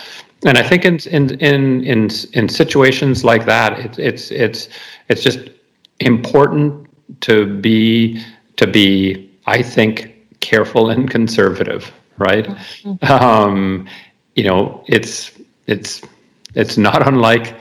And 0.45 0.57
I 0.57 0.63
think 0.63 0.85
in 0.85 0.99
in 1.09 1.39
in 1.39 1.83
in, 1.83 2.09
in 2.33 2.49
situations 2.49 3.23
like 3.23 3.45
that, 3.45 3.79
it's 3.79 3.97
it's 3.97 4.31
it's 4.31 4.69
it's 5.09 5.23
just 5.23 5.39
important 5.99 6.87
to 7.21 7.45
be 7.45 8.21
to 8.57 8.67
be, 8.67 9.31
I 9.45 9.61
think, 9.61 10.13
careful 10.39 10.89
and 10.89 11.09
conservative, 11.09 11.91
right? 12.17 12.45
Mm-hmm. 12.45 13.11
Um, 13.11 13.87
you 14.35 14.43
know, 14.43 14.83
it's 14.87 15.31
it's 15.67 16.01
it's 16.53 16.77
not 16.77 17.07
unlike 17.07 17.55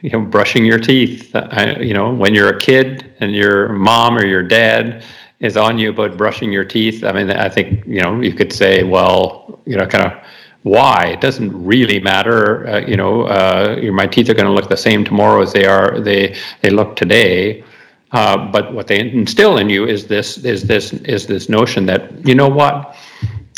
you 0.02 0.10
know, 0.10 0.20
brushing 0.20 0.64
your 0.64 0.78
teeth. 0.78 1.34
I, 1.34 1.76
you 1.76 1.94
know, 1.94 2.12
when 2.12 2.34
you're 2.34 2.48
a 2.48 2.58
kid 2.58 3.14
and 3.20 3.34
your 3.34 3.70
mom 3.70 4.16
or 4.16 4.24
your 4.24 4.42
dad 4.42 5.04
is 5.40 5.56
on 5.56 5.78
you 5.78 5.90
about 5.90 6.16
brushing 6.16 6.52
your 6.52 6.64
teeth. 6.64 7.02
I 7.02 7.12
mean, 7.12 7.30
I 7.30 7.48
think 7.48 7.86
you 7.86 8.00
know 8.00 8.20
you 8.20 8.32
could 8.32 8.52
say, 8.52 8.82
well, 8.82 9.60
you 9.64 9.76
know, 9.76 9.86
kind 9.86 10.12
of 10.12 10.22
why 10.62 11.06
it 11.06 11.20
doesn't 11.20 11.52
really 11.64 11.98
matter. 11.98 12.66
Uh, 12.68 12.80
you 12.80 12.96
know, 12.96 13.22
uh, 13.22 13.76
my 13.92 14.06
teeth 14.06 14.28
are 14.28 14.34
going 14.34 14.46
to 14.46 14.52
look 14.52 14.68
the 14.68 14.76
same 14.76 15.04
tomorrow 15.04 15.42
as 15.42 15.52
they 15.52 15.64
are 15.64 16.00
they 16.00 16.36
they 16.62 16.70
look 16.70 16.96
today. 16.96 17.64
Uh, 18.12 18.50
but 18.50 18.74
what 18.74 18.88
they 18.88 18.98
instill 18.98 19.58
in 19.58 19.70
you 19.70 19.86
is 19.86 20.06
this 20.06 20.38
is 20.38 20.64
this 20.64 20.92
is 20.92 21.26
this 21.26 21.48
notion 21.48 21.86
that 21.86 22.26
you 22.26 22.34
know 22.34 22.48
what 22.48 22.96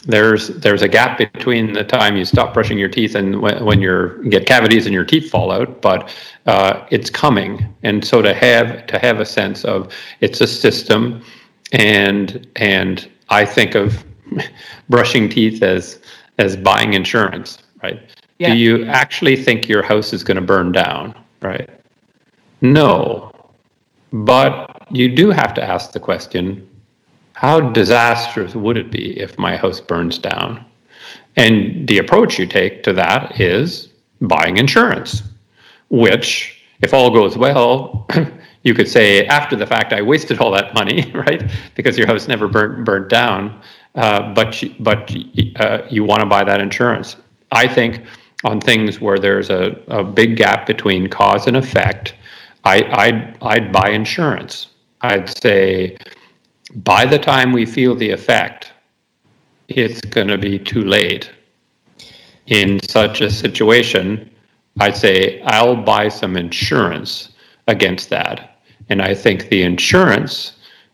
there's 0.04 0.48
there's 0.48 0.82
a 0.82 0.88
gap 0.88 1.18
between 1.18 1.72
the 1.72 1.84
time 1.84 2.16
you 2.16 2.24
stop 2.24 2.52
brushing 2.52 2.78
your 2.78 2.88
teeth 2.88 3.14
and 3.14 3.40
when, 3.40 3.64
when 3.64 3.80
you 3.80 4.20
get 4.28 4.46
cavities 4.46 4.86
and 4.86 4.92
your 4.92 5.04
teeth 5.04 5.30
fall 5.30 5.50
out 5.52 5.80
but 5.80 6.14
uh, 6.46 6.84
it's 6.90 7.08
coming. 7.08 7.72
And 7.82 8.04
so 8.04 8.20
to 8.20 8.34
have 8.34 8.86
to 8.88 8.98
have 8.98 9.20
a 9.20 9.24
sense 9.24 9.64
of 9.64 9.92
it's 10.20 10.40
a 10.40 10.46
system 10.46 11.24
and 11.72 12.46
and 12.56 13.08
i 13.30 13.44
think 13.44 13.74
of 13.74 14.04
brushing 14.88 15.28
teeth 15.28 15.62
as 15.62 16.00
as 16.38 16.56
buying 16.56 16.94
insurance 16.94 17.58
right? 17.82 18.00
Yeah. 18.38 18.52
do 18.52 18.58
you 18.58 18.84
actually 18.86 19.36
think 19.36 19.68
your 19.68 19.82
house 19.82 20.12
is 20.12 20.24
going 20.24 20.36
to 20.36 20.42
burn 20.42 20.72
down 20.72 21.14
right? 21.42 21.68
No. 22.60 23.32
But 24.12 24.86
you 24.90 25.14
do 25.14 25.30
have 25.30 25.54
to 25.54 25.62
ask 25.62 25.92
the 25.92 26.00
question 26.00 26.68
how 27.42 27.58
disastrous 27.58 28.54
would 28.54 28.76
it 28.76 28.92
be 28.92 29.18
if 29.18 29.36
my 29.36 29.56
house 29.56 29.80
burns 29.80 30.16
down? 30.16 30.64
And 31.34 31.88
the 31.88 31.98
approach 31.98 32.38
you 32.38 32.46
take 32.46 32.84
to 32.84 32.92
that 32.92 33.40
is 33.40 33.88
buying 34.20 34.58
insurance, 34.58 35.24
which, 35.90 36.62
if 36.82 36.94
all 36.94 37.10
goes 37.10 37.36
well, 37.36 38.06
you 38.62 38.74
could 38.74 38.88
say 38.88 39.26
after 39.26 39.56
the 39.56 39.66
fact, 39.66 39.92
I 39.92 40.02
wasted 40.02 40.38
all 40.38 40.52
that 40.52 40.72
money, 40.72 41.10
right? 41.14 41.42
Because 41.74 41.98
your 41.98 42.06
house 42.06 42.28
never 42.28 42.46
burnt, 42.46 42.84
burnt 42.84 43.08
down. 43.08 43.60
Uh, 43.96 44.32
but 44.34 44.62
but 44.78 45.12
uh, 45.56 45.82
you 45.90 46.04
want 46.04 46.20
to 46.20 46.26
buy 46.26 46.44
that 46.44 46.60
insurance. 46.60 47.16
I 47.50 47.66
think 47.66 48.02
on 48.44 48.60
things 48.60 49.00
where 49.00 49.18
there's 49.18 49.50
a, 49.50 49.76
a 49.88 50.04
big 50.04 50.36
gap 50.36 50.64
between 50.64 51.08
cause 51.08 51.48
and 51.48 51.56
effect, 51.56 52.14
I, 52.62 52.84
I'd, 52.84 53.36
I'd 53.42 53.72
buy 53.72 53.90
insurance. 53.90 54.68
I'd 55.00 55.28
say, 55.42 55.96
by 56.76 57.04
the 57.04 57.18
time 57.18 57.52
we 57.52 57.66
feel 57.66 57.94
the 57.94 58.10
effect, 58.10 58.72
it's 59.68 60.00
going 60.00 60.28
to 60.28 60.38
be 60.38 60.58
too 60.58 60.82
late. 60.82 61.30
In 62.46 62.80
such 62.88 63.20
a 63.20 63.30
situation, 63.30 64.30
I'd 64.80 64.96
say 64.96 65.40
I'll 65.42 65.76
buy 65.76 66.08
some 66.08 66.36
insurance 66.36 67.30
against 67.68 68.10
that. 68.10 68.58
And 68.88 69.00
I 69.00 69.14
think 69.14 69.48
the 69.48 69.62
insurance 69.62 70.52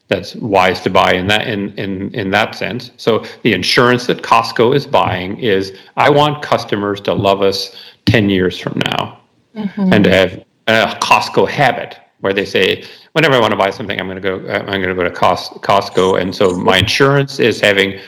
that's 0.08 0.34
wise 0.36 0.80
to 0.80 0.90
buy 0.90 1.12
in 1.12 1.26
that 1.28 1.46
in 1.46 1.72
in 1.78 2.14
in 2.14 2.30
that 2.30 2.54
sense. 2.54 2.90
So 2.96 3.24
the 3.42 3.52
insurance 3.52 4.06
that 4.06 4.22
Costco 4.22 4.74
is 4.74 4.86
buying 4.86 5.38
is 5.38 5.76
I 5.96 6.10
want 6.10 6.42
customers 6.42 7.00
to 7.02 7.14
love 7.14 7.42
us 7.42 7.76
10 8.06 8.30
years 8.30 8.58
from 8.58 8.80
now 8.86 9.20
mm-hmm. 9.54 9.92
and 9.92 10.04
to 10.04 10.10
have 10.10 10.44
a 10.66 10.98
Costco 11.00 11.48
habit 11.48 11.98
where 12.20 12.32
they 12.32 12.44
say 12.44 12.84
whenever 13.12 13.34
I 13.34 13.40
want 13.40 13.52
to 13.52 13.56
buy 13.56 13.70
something 13.70 13.98
I'm 14.00 14.06
going 14.06 14.20
to 14.20 14.28
go 14.28 14.36
I'm 14.50 14.82
going 14.82 14.88
to 14.88 14.94
go 14.94 15.04
to 15.04 15.10
Costco 15.10 16.20
and 16.20 16.34
so 16.34 16.56
my 16.56 16.78
insurance 16.78 17.38
is 17.38 17.60
having 17.60 18.00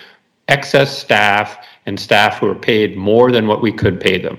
excess 0.48 0.96
staff 0.96 1.64
and 1.86 1.98
staff 1.98 2.38
who 2.38 2.48
are 2.48 2.54
paid 2.54 2.96
more 2.96 3.30
than 3.30 3.46
what 3.46 3.62
we 3.62 3.72
could 3.72 4.00
pay 4.00 4.18
them. 4.18 4.38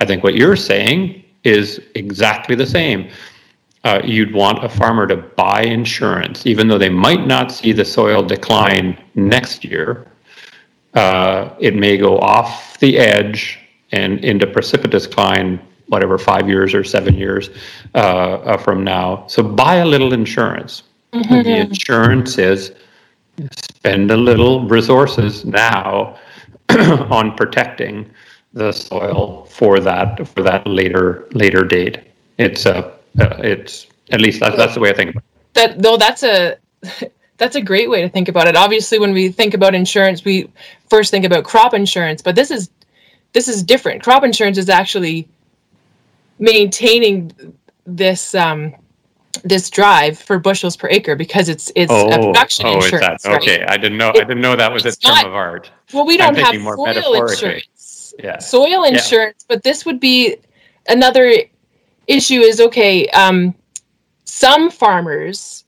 I 0.00 0.04
think 0.04 0.24
what 0.24 0.34
you're 0.34 0.56
saying 0.56 1.24
is 1.44 1.80
exactly 1.94 2.54
the 2.54 2.66
same 2.66 3.10
uh, 3.84 4.00
you'd 4.04 4.32
want 4.32 4.64
a 4.64 4.68
farmer 4.68 5.06
to 5.06 5.16
buy 5.16 5.62
insurance, 5.62 6.46
even 6.46 6.68
though 6.68 6.78
they 6.78 6.88
might 6.88 7.26
not 7.26 7.50
see 7.50 7.72
the 7.72 7.84
soil 7.84 8.22
decline 8.22 9.02
next 9.14 9.64
year. 9.64 10.06
Uh, 10.94 11.54
it 11.58 11.74
may 11.74 11.96
go 11.96 12.18
off 12.18 12.78
the 12.78 12.98
edge 12.98 13.58
and 13.90 14.24
into 14.24 14.46
precipitous 14.46 15.06
decline, 15.06 15.60
whatever, 15.86 16.18
five 16.18 16.48
years 16.48 16.74
or 16.74 16.84
seven 16.84 17.14
years 17.14 17.50
uh, 17.94 17.98
uh 17.98 18.56
from 18.56 18.84
now. 18.84 19.24
So 19.26 19.42
buy 19.42 19.76
a 19.76 19.86
little 19.86 20.12
insurance. 20.12 20.82
Mm-hmm. 21.12 21.42
The 21.42 21.56
insurance 21.56 22.38
is 22.38 22.72
spend 23.56 24.10
a 24.10 24.16
little 24.16 24.68
resources 24.68 25.44
now 25.44 26.16
on 26.68 27.36
protecting 27.36 28.10
the 28.54 28.72
soil 28.72 29.46
for 29.46 29.80
that 29.80 30.26
for 30.28 30.42
that 30.42 30.66
later 30.66 31.26
later 31.32 31.64
date. 31.64 31.98
It's 32.38 32.66
a 32.66 32.92
uh, 33.20 33.36
it's 33.38 33.86
at 34.10 34.20
least 34.20 34.40
that's, 34.40 34.56
that's 34.56 34.74
the 34.74 34.80
way 34.80 34.90
I 34.90 34.94
think 34.94 35.10
about 35.10 35.24
it. 35.24 35.54
That 35.54 35.82
though 35.82 35.96
that's 35.96 36.22
a 36.22 36.56
that's 37.38 37.56
a 37.56 37.60
great 37.60 37.90
way 37.90 38.02
to 38.02 38.08
think 38.08 38.28
about 38.28 38.46
it. 38.46 38.56
Obviously, 38.56 38.98
when 38.98 39.12
we 39.12 39.28
think 39.30 39.54
about 39.54 39.74
insurance, 39.74 40.24
we 40.24 40.50
first 40.88 41.10
think 41.10 41.24
about 41.24 41.44
crop 41.44 41.74
insurance, 41.74 42.22
but 42.22 42.34
this 42.34 42.50
is 42.50 42.70
this 43.32 43.48
is 43.48 43.62
different. 43.62 44.02
Crop 44.02 44.24
insurance 44.24 44.58
is 44.58 44.68
actually 44.68 45.28
maintaining 46.38 47.32
this 47.86 48.34
um, 48.34 48.74
this 49.44 49.70
drive 49.70 50.18
for 50.18 50.38
bushels 50.38 50.76
per 50.76 50.88
acre 50.88 51.16
because 51.16 51.48
it's 51.48 51.72
it's 51.74 51.92
oh, 51.92 52.10
a 52.10 52.26
production 52.26 52.66
oh, 52.66 52.76
insurance. 52.76 53.24
okay, 53.26 53.60
right? 53.60 53.70
I 53.70 53.76
didn't 53.76 53.98
know. 53.98 54.10
It, 54.10 54.16
I 54.16 54.24
didn't 54.24 54.42
know 54.42 54.56
that 54.56 54.72
was 54.72 54.84
a 54.84 54.94
term 54.96 55.14
not, 55.16 55.26
of 55.26 55.34
art. 55.34 55.70
Well, 55.92 56.06
we 56.06 56.16
don't 56.16 56.36
have 56.36 56.54
soil 56.54 57.28
insurance. 57.28 58.14
Yeah. 58.22 58.38
Soil 58.38 58.84
insurance, 58.84 59.38
yeah. 59.40 59.54
but 59.54 59.62
this 59.62 59.86
would 59.86 59.98
be 59.98 60.36
another 60.88 61.32
issue 62.06 62.40
is 62.40 62.60
okay 62.60 63.08
um, 63.08 63.54
some 64.24 64.70
farmers 64.70 65.61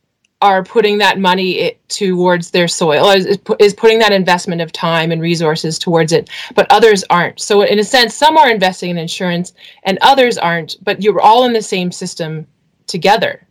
are 0.44 0.62
putting 0.62 0.98
that 0.98 1.18
money 1.18 1.74
towards 1.88 2.50
their 2.50 2.68
soil 2.68 3.09
is, 3.09 3.38
is 3.59 3.72
putting 3.72 3.98
that 3.98 4.12
investment 4.12 4.61
of 4.61 4.70
time 4.72 5.11
and 5.11 5.22
resources 5.22 5.78
towards 5.78 6.12
it 6.12 6.28
but 6.54 6.70
others 6.70 7.02
aren't 7.09 7.40
so 7.40 7.62
in 7.62 7.78
a 7.78 7.85
sense 7.85 8.14
some 8.14 8.37
are 8.37 8.50
investing 8.50 8.90
in 8.90 8.98
insurance 8.98 9.54
and 9.85 9.98
others 10.02 10.37
aren't 10.37 10.76
but 10.85 11.02
you're 11.02 11.20
all 11.20 11.46
in 11.46 11.54
the 11.54 11.62
same 11.62 11.90
system 11.90 12.46
together 12.87 13.46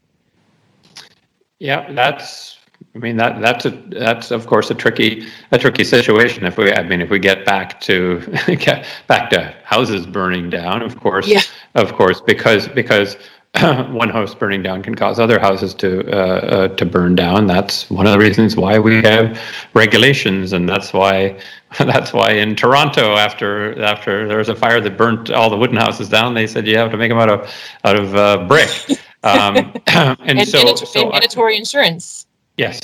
yeah 1.57 1.91
that's 1.93 2.59
I 2.95 2.99
mean 2.99 3.17
that 3.17 3.41
that's 3.41 3.65
a 3.65 3.71
that's 3.89 4.29
of 4.29 4.45
course 4.45 4.69
a 4.69 4.75
tricky 4.75 5.27
a 5.51 5.57
tricky 5.57 5.83
situation. 5.83 6.45
If 6.45 6.57
we 6.57 6.71
I 6.71 6.83
mean 6.83 7.01
if 7.01 7.09
we 7.09 7.17
get 7.17 7.43
back 7.43 7.81
to 7.81 8.19
get 8.47 8.85
back 9.07 9.31
to 9.31 9.55
houses 9.63 10.05
burning 10.05 10.51
down, 10.51 10.83
of 10.83 10.99
course, 10.99 11.27
yeah. 11.27 11.41
of 11.73 11.93
course, 11.93 12.21
because 12.21 12.67
because 12.67 13.17
one 13.61 14.09
house 14.09 14.33
burning 14.33 14.63
down 14.63 14.81
can 14.81 14.95
cause 14.95 15.19
other 15.19 15.39
houses 15.39 15.75
to 15.75 16.01
uh, 16.11 16.15
uh, 16.15 16.67
to 16.69 16.85
burn 16.85 17.15
down. 17.15 17.45
That's 17.45 17.87
one 17.89 18.07
of 18.07 18.11
the 18.11 18.17
reasons 18.17 18.55
why 18.55 18.79
we 18.79 18.95
have 19.03 19.39
regulations, 19.75 20.53
and 20.53 20.67
that's 20.67 20.91
why 20.91 21.39
that's 21.77 22.13
why 22.13 22.31
in 22.31 22.55
Toronto, 22.55 23.15
after 23.15 23.79
after 23.83 24.27
there 24.27 24.39
was 24.39 24.49
a 24.49 24.55
fire 24.55 24.81
that 24.81 24.97
burnt 24.97 25.29
all 25.29 25.51
the 25.51 25.57
wooden 25.57 25.77
houses 25.77 26.09
down, 26.09 26.33
they 26.33 26.47
said 26.47 26.65
you 26.67 26.77
have 26.77 26.89
to 26.91 26.97
make 26.97 27.09
them 27.09 27.19
out 27.19 27.29
of 27.29 27.53
out 27.83 27.95
of 27.95 28.15
uh, 28.15 28.45
brick. 28.47 28.69
Um, 29.25 29.55
and, 29.87 30.19
and, 30.39 30.45
so, 30.45 30.75
so 30.75 31.09
mandatory 31.09 31.55
insurance. 31.55 32.27
Yes. 32.57 32.81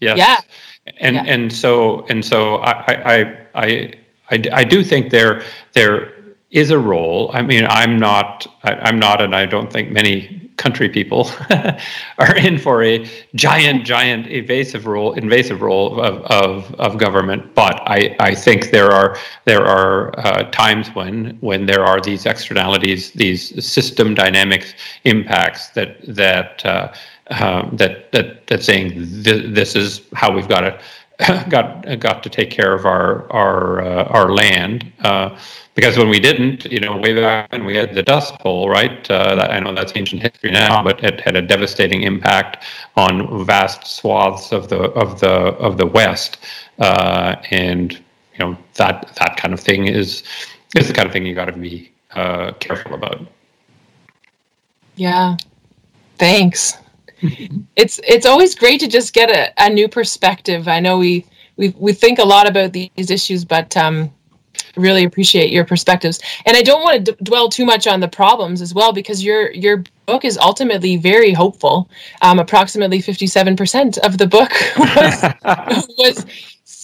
Yes. 0.00 0.18
Yeah. 0.18 0.40
And 0.98 1.16
yeah. 1.16 1.24
and 1.26 1.50
so 1.50 2.04
and 2.10 2.22
so 2.22 2.56
I 2.56 2.72
I 2.92 3.40
I 3.54 3.94
I, 4.30 4.44
I 4.52 4.64
do 4.64 4.84
think 4.84 5.10
there 5.10 5.42
there 5.72 6.17
is 6.50 6.70
a 6.70 6.78
role. 6.78 7.30
I 7.34 7.42
mean, 7.42 7.66
I'm 7.68 7.98
not 7.98 8.46
I, 8.62 8.88
am 8.88 8.98
not, 8.98 9.20
and 9.20 9.34
I 9.34 9.46
don't 9.46 9.72
think 9.72 9.90
many 9.90 10.48
country 10.56 10.88
people 10.88 11.30
are 12.18 12.36
in 12.36 12.58
for 12.58 12.82
a 12.82 13.08
giant, 13.34 13.86
giant 13.86 14.26
evasive 14.26 14.86
role, 14.86 15.12
invasive 15.12 15.62
role 15.62 16.00
of, 16.00 16.20
of, 16.22 16.74
of 16.74 16.98
government. 16.98 17.54
But 17.54 17.80
I, 17.86 18.16
I 18.20 18.34
think 18.34 18.70
there 18.70 18.90
are 18.90 19.16
there 19.44 19.64
are 19.64 20.18
uh, 20.18 20.42
times 20.50 20.88
when 20.94 21.38
when 21.40 21.66
there 21.66 21.84
are 21.84 22.00
these 22.00 22.26
externalities, 22.26 23.12
these 23.12 23.64
system 23.64 24.14
dynamics 24.14 24.74
impacts 25.04 25.70
that 25.70 25.98
that. 26.06 26.64
Uh, 26.64 26.92
um, 27.30 27.76
that 27.76 28.10
that 28.12 28.46
that's 28.46 28.64
saying 28.64 28.88
th- 29.22 29.54
this 29.54 29.76
is 29.76 30.00
how 30.14 30.34
we've 30.34 30.48
got 30.48 30.60
to 30.60 30.80
got 31.48 31.84
got 31.98 32.22
to 32.22 32.30
take 32.30 32.48
care 32.50 32.72
of 32.74 32.86
our 32.86 33.30
our 33.32 33.80
uh, 33.82 34.04
our 34.04 34.30
land. 34.30 34.92
Uh, 35.00 35.36
because 35.74 35.98
when 35.98 36.08
we 36.08 36.20
didn't, 36.20 36.64
you 36.66 36.78
know, 36.78 36.96
way 36.96 37.12
back 37.12 37.50
when 37.50 37.64
we 37.64 37.76
had 37.76 37.92
the 37.94 38.02
Dust 38.04 38.38
Bowl, 38.38 38.68
right? 38.68 39.10
Uh, 39.10 39.34
that, 39.34 39.50
I 39.50 39.58
know 39.58 39.74
that's 39.74 39.92
ancient 39.96 40.22
history 40.22 40.52
now, 40.52 40.82
but 40.82 41.02
it 41.02 41.20
had 41.20 41.34
a 41.34 41.42
devastating 41.42 42.02
impact 42.02 42.64
on 42.96 43.44
vast 43.44 43.84
swaths 43.84 44.52
of 44.52 44.68
the 44.68 44.90
of 44.92 45.18
the 45.18 45.30
of 45.58 45.76
the 45.76 45.86
West, 45.86 46.38
uh, 46.78 47.34
and 47.50 47.94
you 47.94 48.38
know 48.38 48.56
that 48.74 49.12
that 49.16 49.36
kind 49.36 49.52
of 49.52 49.58
thing 49.58 49.86
is 49.86 50.22
is 50.76 50.86
the 50.86 50.94
kind 50.94 51.06
of 51.06 51.12
thing 51.12 51.26
you 51.26 51.34
got 51.34 51.46
to 51.46 51.52
be 51.52 51.90
uh, 52.12 52.52
careful 52.60 52.94
about. 52.94 53.26
Yeah, 54.94 55.36
thanks 56.18 56.78
it's 57.76 58.00
it's 58.06 58.26
always 58.26 58.54
great 58.54 58.80
to 58.80 58.88
just 58.88 59.12
get 59.12 59.30
a, 59.30 59.52
a 59.64 59.68
new 59.68 59.88
perspective. 59.88 60.68
I 60.68 60.80
know 60.80 60.98
we 60.98 61.26
we 61.56 61.74
we 61.76 61.92
think 61.92 62.18
a 62.18 62.24
lot 62.24 62.48
about 62.48 62.72
these 62.72 63.10
issues, 63.10 63.44
but 63.44 63.76
um, 63.76 64.12
really 64.76 65.04
appreciate 65.04 65.50
your 65.50 65.64
perspectives. 65.64 66.20
And 66.46 66.56
I 66.56 66.62
don't 66.62 66.82
want 66.82 67.04
to 67.04 67.12
d- 67.12 67.18
dwell 67.24 67.48
too 67.48 67.64
much 67.64 67.86
on 67.86 68.00
the 68.00 68.08
problems 68.08 68.62
as 68.62 68.74
well, 68.74 68.92
because 68.92 69.22
your 69.22 69.52
your 69.52 69.84
book 70.06 70.24
is 70.24 70.38
ultimately 70.38 70.96
very 70.96 71.32
hopeful. 71.32 71.90
Um, 72.22 72.38
approximately 72.38 73.00
fifty 73.00 73.26
seven 73.26 73.56
percent 73.56 73.98
of 73.98 74.18
the 74.18 74.26
book 74.26 74.52
was 74.78 75.86
was. 75.98 76.26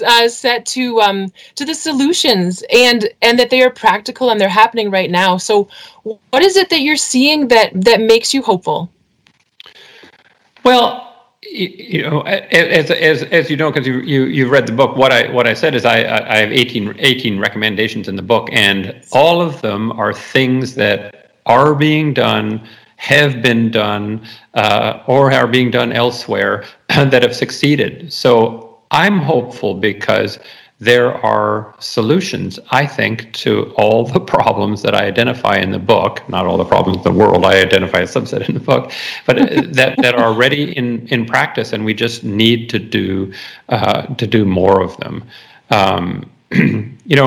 Uh, 0.04 0.28
set 0.28 0.66
to 0.66 1.00
um, 1.00 1.30
to 1.54 1.64
the 1.64 1.72
solutions 1.72 2.64
and 2.72 3.08
and 3.22 3.38
that 3.38 3.48
they 3.48 3.62
are 3.62 3.70
practical 3.70 4.30
and 4.30 4.40
they're 4.40 4.48
happening 4.48 4.90
right 4.90 5.08
now. 5.08 5.36
So, 5.36 5.68
what 6.02 6.42
is 6.42 6.56
it 6.56 6.68
that 6.70 6.80
you're 6.80 6.96
seeing 6.96 7.46
that 7.46 7.70
that 7.74 8.00
makes 8.00 8.34
you 8.34 8.42
hopeful? 8.42 8.90
Well, 10.64 11.04
you 11.42 12.02
know, 12.02 12.22
as 12.22 12.90
as 12.90 13.22
as 13.24 13.50
you 13.50 13.56
know, 13.56 13.70
because 13.70 13.86
you 13.86 14.00
you 14.00 14.24
you've 14.24 14.50
read 14.50 14.66
the 14.66 14.72
book. 14.72 14.96
What 14.96 15.12
I 15.12 15.30
what 15.30 15.46
I 15.46 15.54
said 15.54 15.74
is 15.74 15.84
I 15.84 15.98
I 15.98 16.38
have 16.38 16.52
18, 16.52 16.96
18 16.98 17.38
recommendations 17.38 18.08
in 18.08 18.16
the 18.16 18.22
book, 18.22 18.48
and 18.50 19.04
all 19.12 19.42
of 19.42 19.60
them 19.60 19.92
are 19.92 20.12
things 20.12 20.74
that 20.76 21.32
are 21.46 21.74
being 21.74 22.14
done, 22.14 22.66
have 22.96 23.42
been 23.42 23.70
done, 23.70 24.26
uh, 24.54 25.02
or 25.06 25.30
are 25.32 25.46
being 25.46 25.70
done 25.70 25.92
elsewhere 25.92 26.64
that 26.88 27.22
have 27.22 27.36
succeeded. 27.36 28.10
So 28.12 28.78
I'm 28.90 29.18
hopeful 29.18 29.74
because 29.74 30.38
there 30.84 31.14
are 31.24 31.74
solutions, 31.78 32.58
I 32.70 32.86
think, 32.86 33.32
to 33.44 33.72
all 33.76 34.06
the 34.06 34.20
problems 34.36 34.82
that 34.82 34.94
I 34.94 35.06
identify 35.06 35.56
in 35.56 35.70
the 35.70 35.78
book. 35.78 36.26
Not 36.28 36.46
all 36.46 36.56
the 36.56 36.64
problems 36.64 36.98
in 36.98 37.02
the 37.04 37.18
world, 37.18 37.44
I 37.44 37.60
identify 37.60 38.00
a 38.00 38.06
subset 38.06 38.48
in 38.48 38.54
the 38.54 38.60
book, 38.60 38.92
but 39.26 39.40
uh, 39.40 39.62
that, 39.72 39.96
that 40.02 40.14
are 40.14 40.24
already 40.24 40.76
in, 40.76 41.06
in 41.08 41.26
practice, 41.26 41.72
and 41.72 41.84
we 41.84 41.94
just 41.94 42.24
need 42.24 42.68
to 42.70 42.78
do 42.78 43.32
uh, 43.68 44.02
to 44.02 44.26
do 44.26 44.44
more 44.44 44.82
of 44.82 44.96
them. 44.98 45.24
Um, 45.70 46.30
you 46.52 47.16
know, 47.16 47.26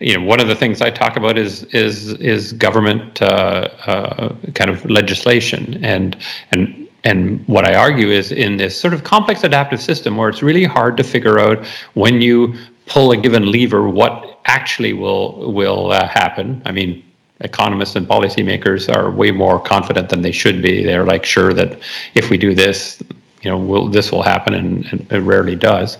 you 0.00 0.18
know, 0.18 0.24
one 0.24 0.40
of 0.40 0.48
the 0.48 0.56
things 0.56 0.80
I 0.80 0.90
talk 0.90 1.16
about 1.16 1.38
is 1.38 1.64
is 1.64 2.14
is 2.14 2.52
government 2.52 3.20
uh, 3.22 3.68
uh, 3.86 4.34
kind 4.54 4.70
of 4.70 4.84
legislation, 4.88 5.82
and 5.84 6.16
and 6.50 6.88
and 7.04 7.46
what 7.48 7.66
I 7.66 7.74
argue 7.74 8.08
is 8.08 8.32
in 8.32 8.56
this 8.56 8.78
sort 8.78 8.94
of 8.94 9.04
complex 9.04 9.42
adaptive 9.44 9.80
system 9.80 10.16
where 10.16 10.28
it's 10.28 10.42
really 10.42 10.64
hard 10.64 10.96
to 10.96 11.04
figure 11.04 11.38
out 11.38 11.64
when 11.94 12.20
you 12.20 12.54
pull 12.92 13.10
a 13.12 13.16
given 13.16 13.50
lever, 13.50 13.88
what 13.88 14.38
actually 14.44 14.92
will 14.92 15.52
will 15.52 15.92
uh, 15.92 16.06
happen. 16.06 16.62
I 16.66 16.72
mean, 16.72 17.02
economists 17.40 17.96
and 17.96 18.06
policymakers 18.06 18.94
are 18.94 19.10
way 19.10 19.30
more 19.30 19.58
confident 19.58 20.10
than 20.10 20.20
they 20.20 20.32
should 20.32 20.60
be. 20.60 20.84
They're 20.84 21.06
like 21.06 21.24
sure 21.24 21.54
that 21.54 21.78
if 22.14 22.28
we 22.28 22.36
do 22.36 22.54
this, 22.54 23.02
you 23.42 23.50
know, 23.50 23.58
will 23.58 23.88
this 23.88 24.12
will 24.12 24.22
happen, 24.22 24.54
and, 24.54 24.84
and 24.92 25.00
it 25.10 25.20
rarely 25.20 25.56
does. 25.56 25.98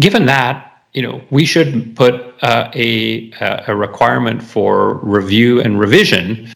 Given 0.00 0.26
that, 0.26 0.82
you 0.94 1.02
know, 1.02 1.20
we 1.30 1.44
should 1.44 1.94
put 1.94 2.14
uh, 2.42 2.70
a 2.74 3.32
a 3.68 3.74
requirement 3.76 4.42
for 4.42 4.94
review 5.18 5.60
and 5.60 5.78
revision 5.78 6.52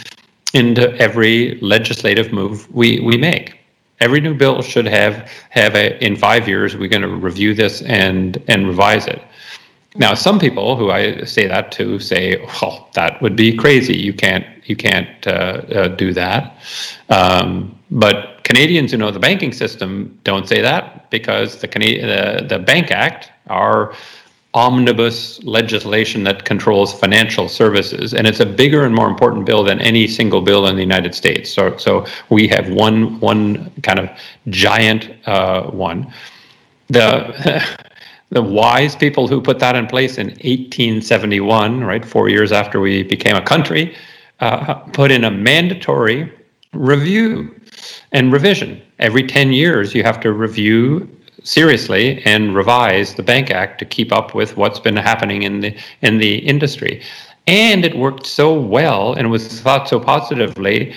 into 0.52 0.94
every 0.98 1.58
legislative 1.60 2.32
move 2.32 2.68
we 2.74 3.00
we 3.00 3.16
make 3.16 3.61
Every 4.02 4.20
new 4.20 4.34
bill 4.34 4.62
should 4.62 4.86
have 4.86 5.14
have 5.50 5.76
a 5.76 5.86
in 6.04 6.16
five 6.16 6.48
years 6.48 6.76
we're 6.76 6.88
going 6.96 7.08
to 7.10 7.16
review 7.28 7.54
this 7.54 7.82
and 7.82 8.42
and 8.48 8.66
revise 8.66 9.06
it. 9.06 9.22
Now, 9.94 10.14
some 10.14 10.38
people 10.38 10.76
who 10.76 10.90
I 10.90 11.24
say 11.24 11.46
that 11.46 11.70
to 11.72 12.00
say, 12.00 12.22
"Well, 12.46 12.88
that 12.94 13.22
would 13.22 13.36
be 13.36 13.56
crazy. 13.56 13.96
You 13.96 14.12
can't 14.12 14.46
you 14.64 14.74
can't 14.74 15.26
uh, 15.26 15.30
uh, 15.30 15.88
do 15.88 16.12
that." 16.14 16.56
Um, 17.10 17.78
but 17.90 18.42
Canadians 18.42 18.90
who 18.90 18.96
know 18.96 19.12
the 19.12 19.20
banking 19.20 19.52
system 19.52 20.18
don't 20.24 20.48
say 20.48 20.60
that 20.62 21.10
because 21.10 21.60
the 21.60 21.68
Canadian 21.68 22.08
the, 22.08 22.46
the 22.52 22.58
Bank 22.58 22.90
Act, 22.90 23.30
our 23.48 23.94
omnibus 24.54 25.42
legislation 25.44 26.24
that 26.24 26.44
controls 26.44 26.92
financial 26.92 27.48
services, 27.48 28.12
and 28.12 28.26
it's 28.26 28.40
a 28.40 28.46
bigger 28.46 28.84
and 28.84 28.94
more 28.94 29.08
important 29.08 29.46
bill 29.46 29.64
than 29.64 29.80
any 29.80 30.06
single 30.06 30.42
bill 30.42 30.66
in 30.66 30.76
the 30.76 30.82
United 30.82 31.14
States. 31.14 31.50
So, 31.50 31.76
so 31.76 32.06
we 32.28 32.46
have 32.48 32.68
one 32.68 33.18
one 33.20 33.70
kind 33.82 33.98
of 33.98 34.10
giant 34.48 35.10
uh, 35.26 35.70
one. 35.70 36.12
The 36.88 37.64
the 38.30 38.42
wise 38.42 38.96
people 38.96 39.28
who 39.28 39.40
put 39.40 39.58
that 39.58 39.76
in 39.76 39.86
place 39.86 40.16
in 40.16 40.28
1871, 40.28 41.84
right, 41.84 42.04
four 42.04 42.28
years 42.30 42.50
after 42.50 42.80
we 42.80 43.02
became 43.02 43.36
a 43.36 43.42
country, 43.42 43.94
uh, 44.40 44.74
put 44.74 45.10
in 45.10 45.24
a 45.24 45.30
mandatory 45.30 46.32
review 46.72 47.54
and 48.12 48.32
revision. 48.32 48.80
Every 48.98 49.26
10 49.26 49.52
years, 49.52 49.94
you 49.94 50.02
have 50.02 50.18
to 50.20 50.32
review 50.32 51.08
seriously 51.44 52.22
and 52.24 52.54
revise 52.54 53.14
the 53.14 53.22
Bank 53.22 53.50
Act 53.50 53.78
to 53.80 53.84
keep 53.84 54.12
up 54.12 54.34
with 54.34 54.56
what's 54.56 54.78
been 54.78 54.96
happening 54.96 55.42
in 55.42 55.60
the 55.60 55.76
in 56.02 56.18
the 56.18 56.36
industry. 56.36 57.02
And 57.46 57.84
it 57.84 57.96
worked 57.96 58.26
so 58.26 58.52
well 58.52 59.14
and 59.14 59.30
was 59.30 59.60
thought 59.60 59.88
so 59.88 59.98
positively, 59.98 60.94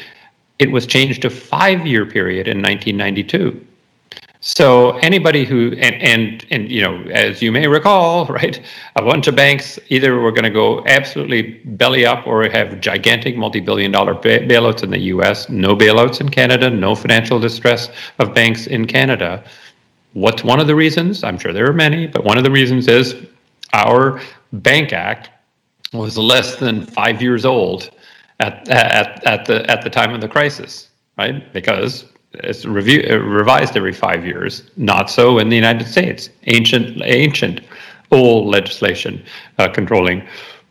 it 0.59 0.71
was 0.71 0.85
changed 0.85 1.23
to 1.23 1.29
five-year 1.29 2.05
period 2.05 2.47
in 2.47 2.61
1992. 2.61 3.65
So 4.47 4.91
anybody 4.97 5.43
who 5.43 5.71
and 5.79 5.95
and 6.03 6.45
and 6.51 6.69
you 6.69 6.83
know, 6.83 7.01
as 7.09 7.41
you 7.41 7.51
may 7.51 7.67
recall, 7.67 8.25
right, 8.39 8.61
a 8.95 9.01
bunch 9.01 9.25
of 9.25 9.35
banks 9.35 9.79
either 9.89 10.19
were 10.19 10.31
going 10.31 10.43
to 10.43 10.51
go 10.51 10.85
absolutely 10.85 11.53
belly 11.65 12.05
up 12.05 12.27
or 12.27 12.47
have 12.47 12.79
gigantic 12.79 13.35
multi-billion-dollar 13.37 14.13
bailouts 14.13 14.83
in 14.83 14.91
the 14.91 14.99
U.S. 15.15 15.49
No 15.49 15.75
bailouts 15.75 16.21
in 16.21 16.29
Canada. 16.29 16.69
No 16.69 16.93
financial 16.93 17.39
distress 17.39 17.89
of 18.19 18.35
banks 18.35 18.67
in 18.67 18.85
Canada. 18.85 19.43
What's 20.15 20.45
one 20.45 20.61
of 20.61 20.67
the 20.67 20.75
reasons? 20.75 21.25
I'm 21.25 21.37
sure 21.37 21.51
there 21.51 21.69
are 21.69 21.73
many, 21.73 22.07
but 22.07 22.23
one 22.23 22.37
of 22.37 22.45
the 22.45 22.49
reasons 22.49 22.87
is 22.87 23.15
our 23.73 24.21
Bank 24.53 24.93
Act 24.93 25.29
was 25.91 26.17
less 26.17 26.55
than 26.55 26.85
five 26.85 27.21
years 27.21 27.43
old 27.43 27.89
at, 28.39 28.65
at, 28.69 29.27
at, 29.27 29.45
the, 29.45 29.69
at 29.69 29.81
the 29.81 29.89
time 29.89 30.13
of 30.13 30.21
the 30.21 30.29
crisis, 30.29 30.87
right? 31.17 31.51
Because 31.51 32.05
it's 32.33 32.63
review, 32.63 33.05
uh, 33.09 33.17
revised 33.17 33.75
every 33.75 33.91
five 33.91 34.25
years. 34.25 34.71
Not 34.77 35.09
so 35.09 35.39
in 35.39 35.49
the 35.49 35.55
United 35.57 35.85
States. 35.85 36.29
Ancient, 36.47 37.01
ancient, 37.03 37.59
old 38.09 38.47
legislation 38.47 39.21
uh, 39.57 39.67
controlling 39.67 40.25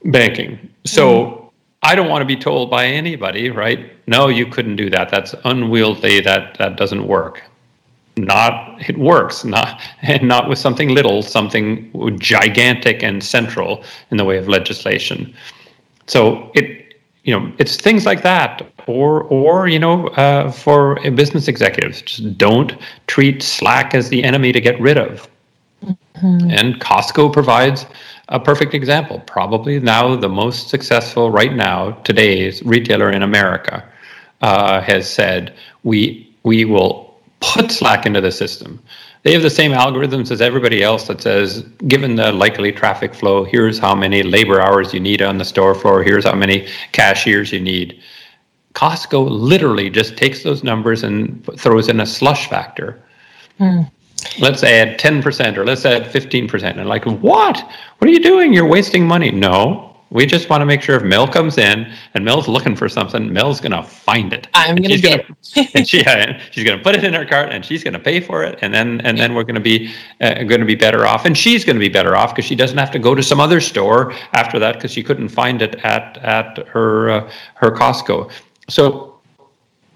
banking. 0.07 0.71
So 0.87 1.21
mm. 1.21 1.51
I 1.83 1.95
don't 1.95 2.09
want 2.09 2.23
to 2.23 2.27
be 2.27 2.37
told 2.37 2.71
by 2.71 2.87
anybody, 2.87 3.51
right? 3.51 3.93
No, 4.07 4.29
you 4.29 4.47
couldn't 4.47 4.77
do 4.77 4.89
that. 4.89 5.11
That's 5.11 5.35
unwieldy. 5.45 6.23
That 6.23 6.57
that 6.57 6.77
doesn't 6.77 7.07
work 7.07 7.43
not 8.17 8.81
it 8.89 8.99
works 8.99 9.45
not 9.45 9.81
and 10.03 10.29
not 10.35 10.49
with 10.49 10.59
something 10.59 10.91
little 10.91 11.23
something 11.23 11.91
gigantic 12.19 13.03
and 13.03 13.23
central 13.25 13.83
in 14.11 14.17
the 14.17 14.25
way 14.25 14.37
of 14.37 14.49
legislation 14.49 15.35
so 16.07 16.51
it 16.55 16.95
you 17.25 17.35
know 17.35 17.53
it's 17.59 17.77
things 17.77 18.07
like 18.07 18.23
that 18.23 18.63
or 18.87 19.23
or 19.25 19.67
you 19.67 19.79
know 19.79 20.09
uh, 20.09 20.51
for 20.51 20.99
business 21.11 21.49
executives 21.49 22.03
just 22.03 22.39
don't 22.39 22.75
treat 23.07 23.43
slack 23.43 23.95
as 23.95 24.09
the 24.11 24.23
enemy 24.23 24.53
to 24.53 24.61
get 24.61 24.79
rid 24.81 24.97
of 24.97 25.29
mm-hmm. 25.83 26.51
and 26.51 26.81
costco 26.81 27.33
provides 27.33 27.87
a 28.29 28.39
perfect 28.39 28.75
example 28.75 29.21
probably 29.27 29.81
now 29.81 30.15
the 30.15 30.29
most 30.29 30.69
successful 30.69 31.31
right 31.31 31.55
now 31.55 31.91
today's 32.05 32.63
retailer 32.63 33.11
in 33.11 33.23
america 33.23 33.85
uh, 34.43 34.81
has 34.81 35.11
said 35.11 35.55
we 35.83 36.31
we 36.45 36.65
will 36.65 37.04
put 37.53 37.71
Slack 37.71 38.07
into 38.07 38.21
the 38.21 38.33
system. 38.33 38.81
They 39.23 39.33
have 39.33 39.43
the 39.43 39.51
same 39.51 39.73
algorithms 39.73 40.31
as 40.31 40.41
everybody 40.41 40.83
else 40.83 41.07
that 41.09 41.23
says, 41.23 41.63
given 41.89 42.17
the 42.17 42.31
likely 42.33 42.73
traffic 42.73 43.15
flow, 43.15 43.45
here's 43.45 43.79
how 43.79 43.95
many 43.95 44.23
labor 44.23 44.61
hours 44.61 44.93
you 44.93 45.01
need 45.01 45.23
on 45.23 45.39
the 45.39 45.45
store 45.45 45.75
floor, 45.75 46.03
here's 46.03 46.25
how 46.25 46.35
many 46.35 46.69
cashiers 46.93 47.51
you 47.51 47.61
need. 47.61 48.03
Costco 48.75 49.29
literally 49.31 49.89
just 49.89 50.17
takes 50.17 50.43
those 50.43 50.63
numbers 50.63 51.05
and 51.05 51.45
throws 51.57 51.89
in 51.89 52.01
a 52.01 52.07
slush 52.07 52.51
factor. 52.51 53.03
Hmm. 53.59 53.83
Let's 54.41 54.63
add 54.63 54.99
10% 54.99 55.57
or 55.57 55.65
let's 55.65 55.85
add 55.85 56.05
15%. 56.05 56.79
And 56.79 56.89
like, 56.89 57.05
what? 57.05 57.59
What 57.99 58.09
are 58.09 58.13
you 58.13 58.21
doing? 58.21 58.53
You're 58.53 58.67
wasting 58.67 59.07
money. 59.07 59.31
No, 59.31 59.94
we 60.15 60.27
just 60.27 60.49
want 60.49 60.61
to 60.61 60.65
make 60.65 60.81
sure 60.81 60.95
if 60.95 61.03
Mel 61.03 61.27
comes 61.27 61.59
in 61.59 61.93
and 62.15 62.25
Mel's 62.25 62.47
looking 62.47 62.77
for 62.77 62.89
something, 62.89 63.33
Mel's 63.33 63.61
gonna 63.61 63.83
find 63.83 64.33
it. 64.33 64.47
I'm 64.55 64.77
gonna 64.77 64.97
get 64.97 65.27
gonna, 65.27 65.69
and 65.75 65.87
she, 65.89 65.99
yeah, 65.99 66.41
she's 66.53 66.65
gonna 66.65 66.81
put 66.81 66.95
it 66.95 67.03
in 67.03 67.13
her 67.13 67.27
cart 67.27 67.51
and 67.51 67.65
she's 67.65 67.83
gonna 67.83 67.99
pay 67.99 68.21
for 68.21 68.45
it, 68.45 68.61
and 68.63 68.73
then 68.73 69.01
and 69.01 69.19
then 69.19 69.35
we're 69.35 69.43
gonna 69.43 69.59
be 69.59 69.93
uh, 70.21 70.45
gonna 70.45 70.65
be 70.65 70.77
better 70.77 71.05
off, 71.05 71.25
and 71.25 71.37
she's 71.37 71.65
gonna 71.65 71.81
be 71.81 71.89
better 71.89 72.15
off 72.15 72.33
because 72.33 72.45
she 72.45 72.55
doesn't 72.55 72.79
have 72.79 72.93
to 72.93 72.99
go 73.01 73.13
to 73.15 73.25
some 73.25 73.41
other 73.41 73.61
store 73.61 74.13
after 74.35 74.61
that 74.61 74.77
because 74.77 74.93
she 74.93 75.03
couldn't 75.03 75.29
find 75.29 75.61
it 75.61 75.75
at 75.85 76.17
at 76.19 76.65
her 76.69 77.11
uh, 77.11 77.31
her 77.57 77.73
Costco. 77.73 78.31
So 78.69 79.14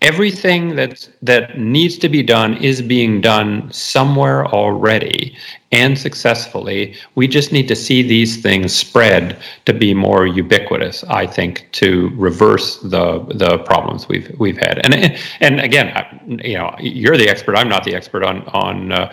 everything 0.02 0.76
that 0.76 1.08
that 1.22 1.58
needs 1.58 1.98
to 1.98 2.08
be 2.08 2.22
done 2.22 2.56
is 2.58 2.80
being 2.80 3.20
done 3.20 3.70
somewhere 3.72 4.46
already 4.46 5.36
and 5.72 5.98
successfully. 5.98 6.94
We 7.14 7.28
just 7.28 7.52
need 7.52 7.68
to 7.68 7.76
see 7.76 8.02
these 8.02 8.40
things 8.40 8.72
spread 8.72 9.38
to 9.66 9.72
be 9.74 9.92
more 9.94 10.26
ubiquitous 10.26 11.04
i 11.04 11.26
think 11.26 11.68
to 11.72 12.10
reverse 12.14 12.78
the 12.80 13.20
the 13.34 13.58
problems 13.58 14.08
we've 14.08 14.34
we've 14.38 14.58
had. 14.58 14.78
And 14.84 15.18
and 15.40 15.60
again 15.60 16.40
you 16.44 16.54
know 16.54 16.74
you're 16.78 17.16
the 17.16 17.28
expert 17.28 17.56
i'm 17.56 17.68
not 17.68 17.84
the 17.84 17.94
expert 17.94 18.22
on 18.22 18.42
on 18.48 18.92
uh, 18.92 19.12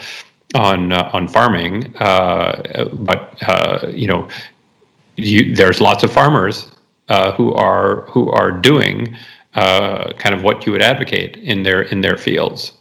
on 0.53 0.91
uh, 0.91 1.09
on 1.13 1.27
farming 1.27 1.95
uh, 1.97 2.85
but 2.93 3.35
uh, 3.47 3.87
you 3.89 4.07
know 4.07 4.27
you, 5.17 5.55
there's 5.55 5.81
lots 5.81 6.03
of 6.03 6.11
farmers 6.11 6.71
uh, 7.09 7.31
who 7.33 7.53
are 7.53 8.01
who 8.09 8.29
are 8.29 8.51
doing 8.51 9.15
uh, 9.55 10.11
kind 10.13 10.35
of 10.35 10.43
what 10.43 10.65
you 10.65 10.71
would 10.71 10.81
advocate 10.81 11.37
in 11.37 11.63
their 11.63 11.83
in 11.83 12.01
their 12.01 12.17
fields. 12.17 12.73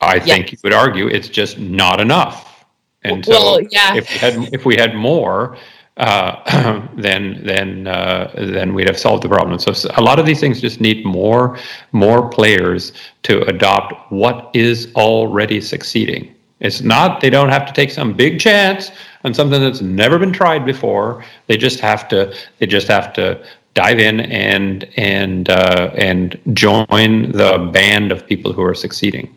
I 0.00 0.16
yes. 0.16 0.24
think 0.24 0.52
you 0.52 0.58
would 0.64 0.72
argue 0.72 1.06
it's 1.08 1.28
just 1.28 1.58
not 1.58 2.00
enough. 2.00 2.66
And 3.02 3.24
so, 3.24 3.32
well, 3.32 3.60
yeah. 3.70 3.94
if 3.94 4.10
we 4.10 4.18
had 4.18 4.54
if 4.54 4.64
we 4.66 4.76
had 4.76 4.94
more, 4.94 5.56
uh, 5.96 6.86
then 6.96 7.40
then 7.44 7.86
uh, 7.86 8.30
then 8.34 8.74
we'd 8.74 8.88
have 8.88 8.98
solved 8.98 9.22
the 9.22 9.28
problem. 9.28 9.58
So 9.58 9.72
a 9.96 10.02
lot 10.02 10.18
of 10.18 10.26
these 10.26 10.40
things 10.40 10.60
just 10.60 10.80
need 10.80 11.04
more 11.04 11.58
more 11.92 12.28
players 12.28 12.92
to 13.24 13.42
adopt 13.42 14.10
what 14.10 14.50
is 14.54 14.92
already 14.96 15.60
succeeding. 15.60 16.34
It's 16.60 16.82
not 16.82 17.20
they 17.20 17.30
don't 17.30 17.48
have 17.48 17.66
to 17.66 17.72
take 17.72 17.90
some 17.90 18.12
big 18.12 18.38
chance 18.38 18.90
on 19.24 19.34
something 19.34 19.60
that's 19.60 19.80
never 19.80 20.18
been 20.18 20.32
tried 20.32 20.64
before. 20.64 21.24
They 21.46 21.56
just 21.56 21.80
have 21.80 22.08
to 22.08 22.34
they 22.58 22.66
just 22.66 22.88
have 22.88 23.12
to 23.14 23.44
dive 23.80 23.98
in 23.98 24.20
and 24.20 24.86
and 24.98 25.48
uh, 25.48 25.90
and 25.96 26.38
join 26.52 27.32
the 27.32 27.70
band 27.72 28.12
of 28.12 28.26
people 28.26 28.52
who 28.52 28.62
are 28.62 28.74
succeeding. 28.74 29.34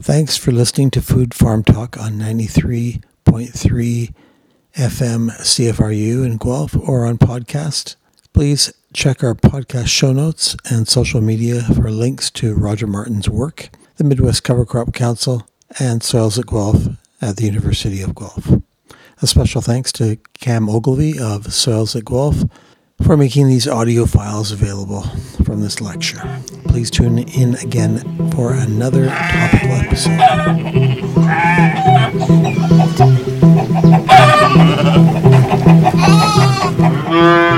Thanks 0.00 0.38
for 0.38 0.50
listening 0.50 0.90
to 0.92 1.02
Food 1.02 1.34
Farm 1.34 1.62
Talk 1.62 1.98
on 1.98 2.12
93.3 2.12 4.14
FM 4.74 5.30
CFRU 5.30 6.24
in 6.24 6.38
Guelph 6.38 6.74
or 6.74 7.04
on 7.04 7.18
podcast. 7.18 7.96
Please 8.32 8.72
check 8.94 9.22
our 9.22 9.34
podcast 9.34 9.88
show 9.88 10.14
notes 10.14 10.56
and 10.70 10.88
social 10.88 11.20
media 11.20 11.60
for 11.60 11.90
links 11.90 12.30
to 12.30 12.54
Roger 12.54 12.86
Martin's 12.86 13.28
work, 13.28 13.68
the 13.96 14.04
Midwest 14.04 14.42
Cover 14.42 14.64
Crop 14.64 14.94
Council, 14.94 15.46
and 15.78 16.02
Soils 16.02 16.38
at 16.38 16.46
Guelph 16.46 16.88
at 17.20 17.36
the 17.36 17.44
University 17.44 18.00
of 18.00 18.14
Guelph. 18.14 18.62
A 19.20 19.26
special 19.26 19.60
thanks 19.60 19.92
to 19.92 20.16
Cam 20.40 20.70
Ogilvy 20.70 21.18
of 21.18 21.52
Soils 21.52 21.94
at 21.94 22.06
Guelph 22.06 22.44
for 23.04 23.16
making 23.16 23.48
these 23.48 23.66
audio 23.66 24.06
files 24.06 24.52
available 24.52 25.02
from 25.44 25.60
this 25.60 25.80
lecture. 25.80 26.40
Please 26.68 26.90
tune 26.90 27.18
in 27.18 27.54
again 27.56 28.30
for 28.30 28.52
another 28.52 29.06
topical 29.06 29.70
episode. 29.72 30.18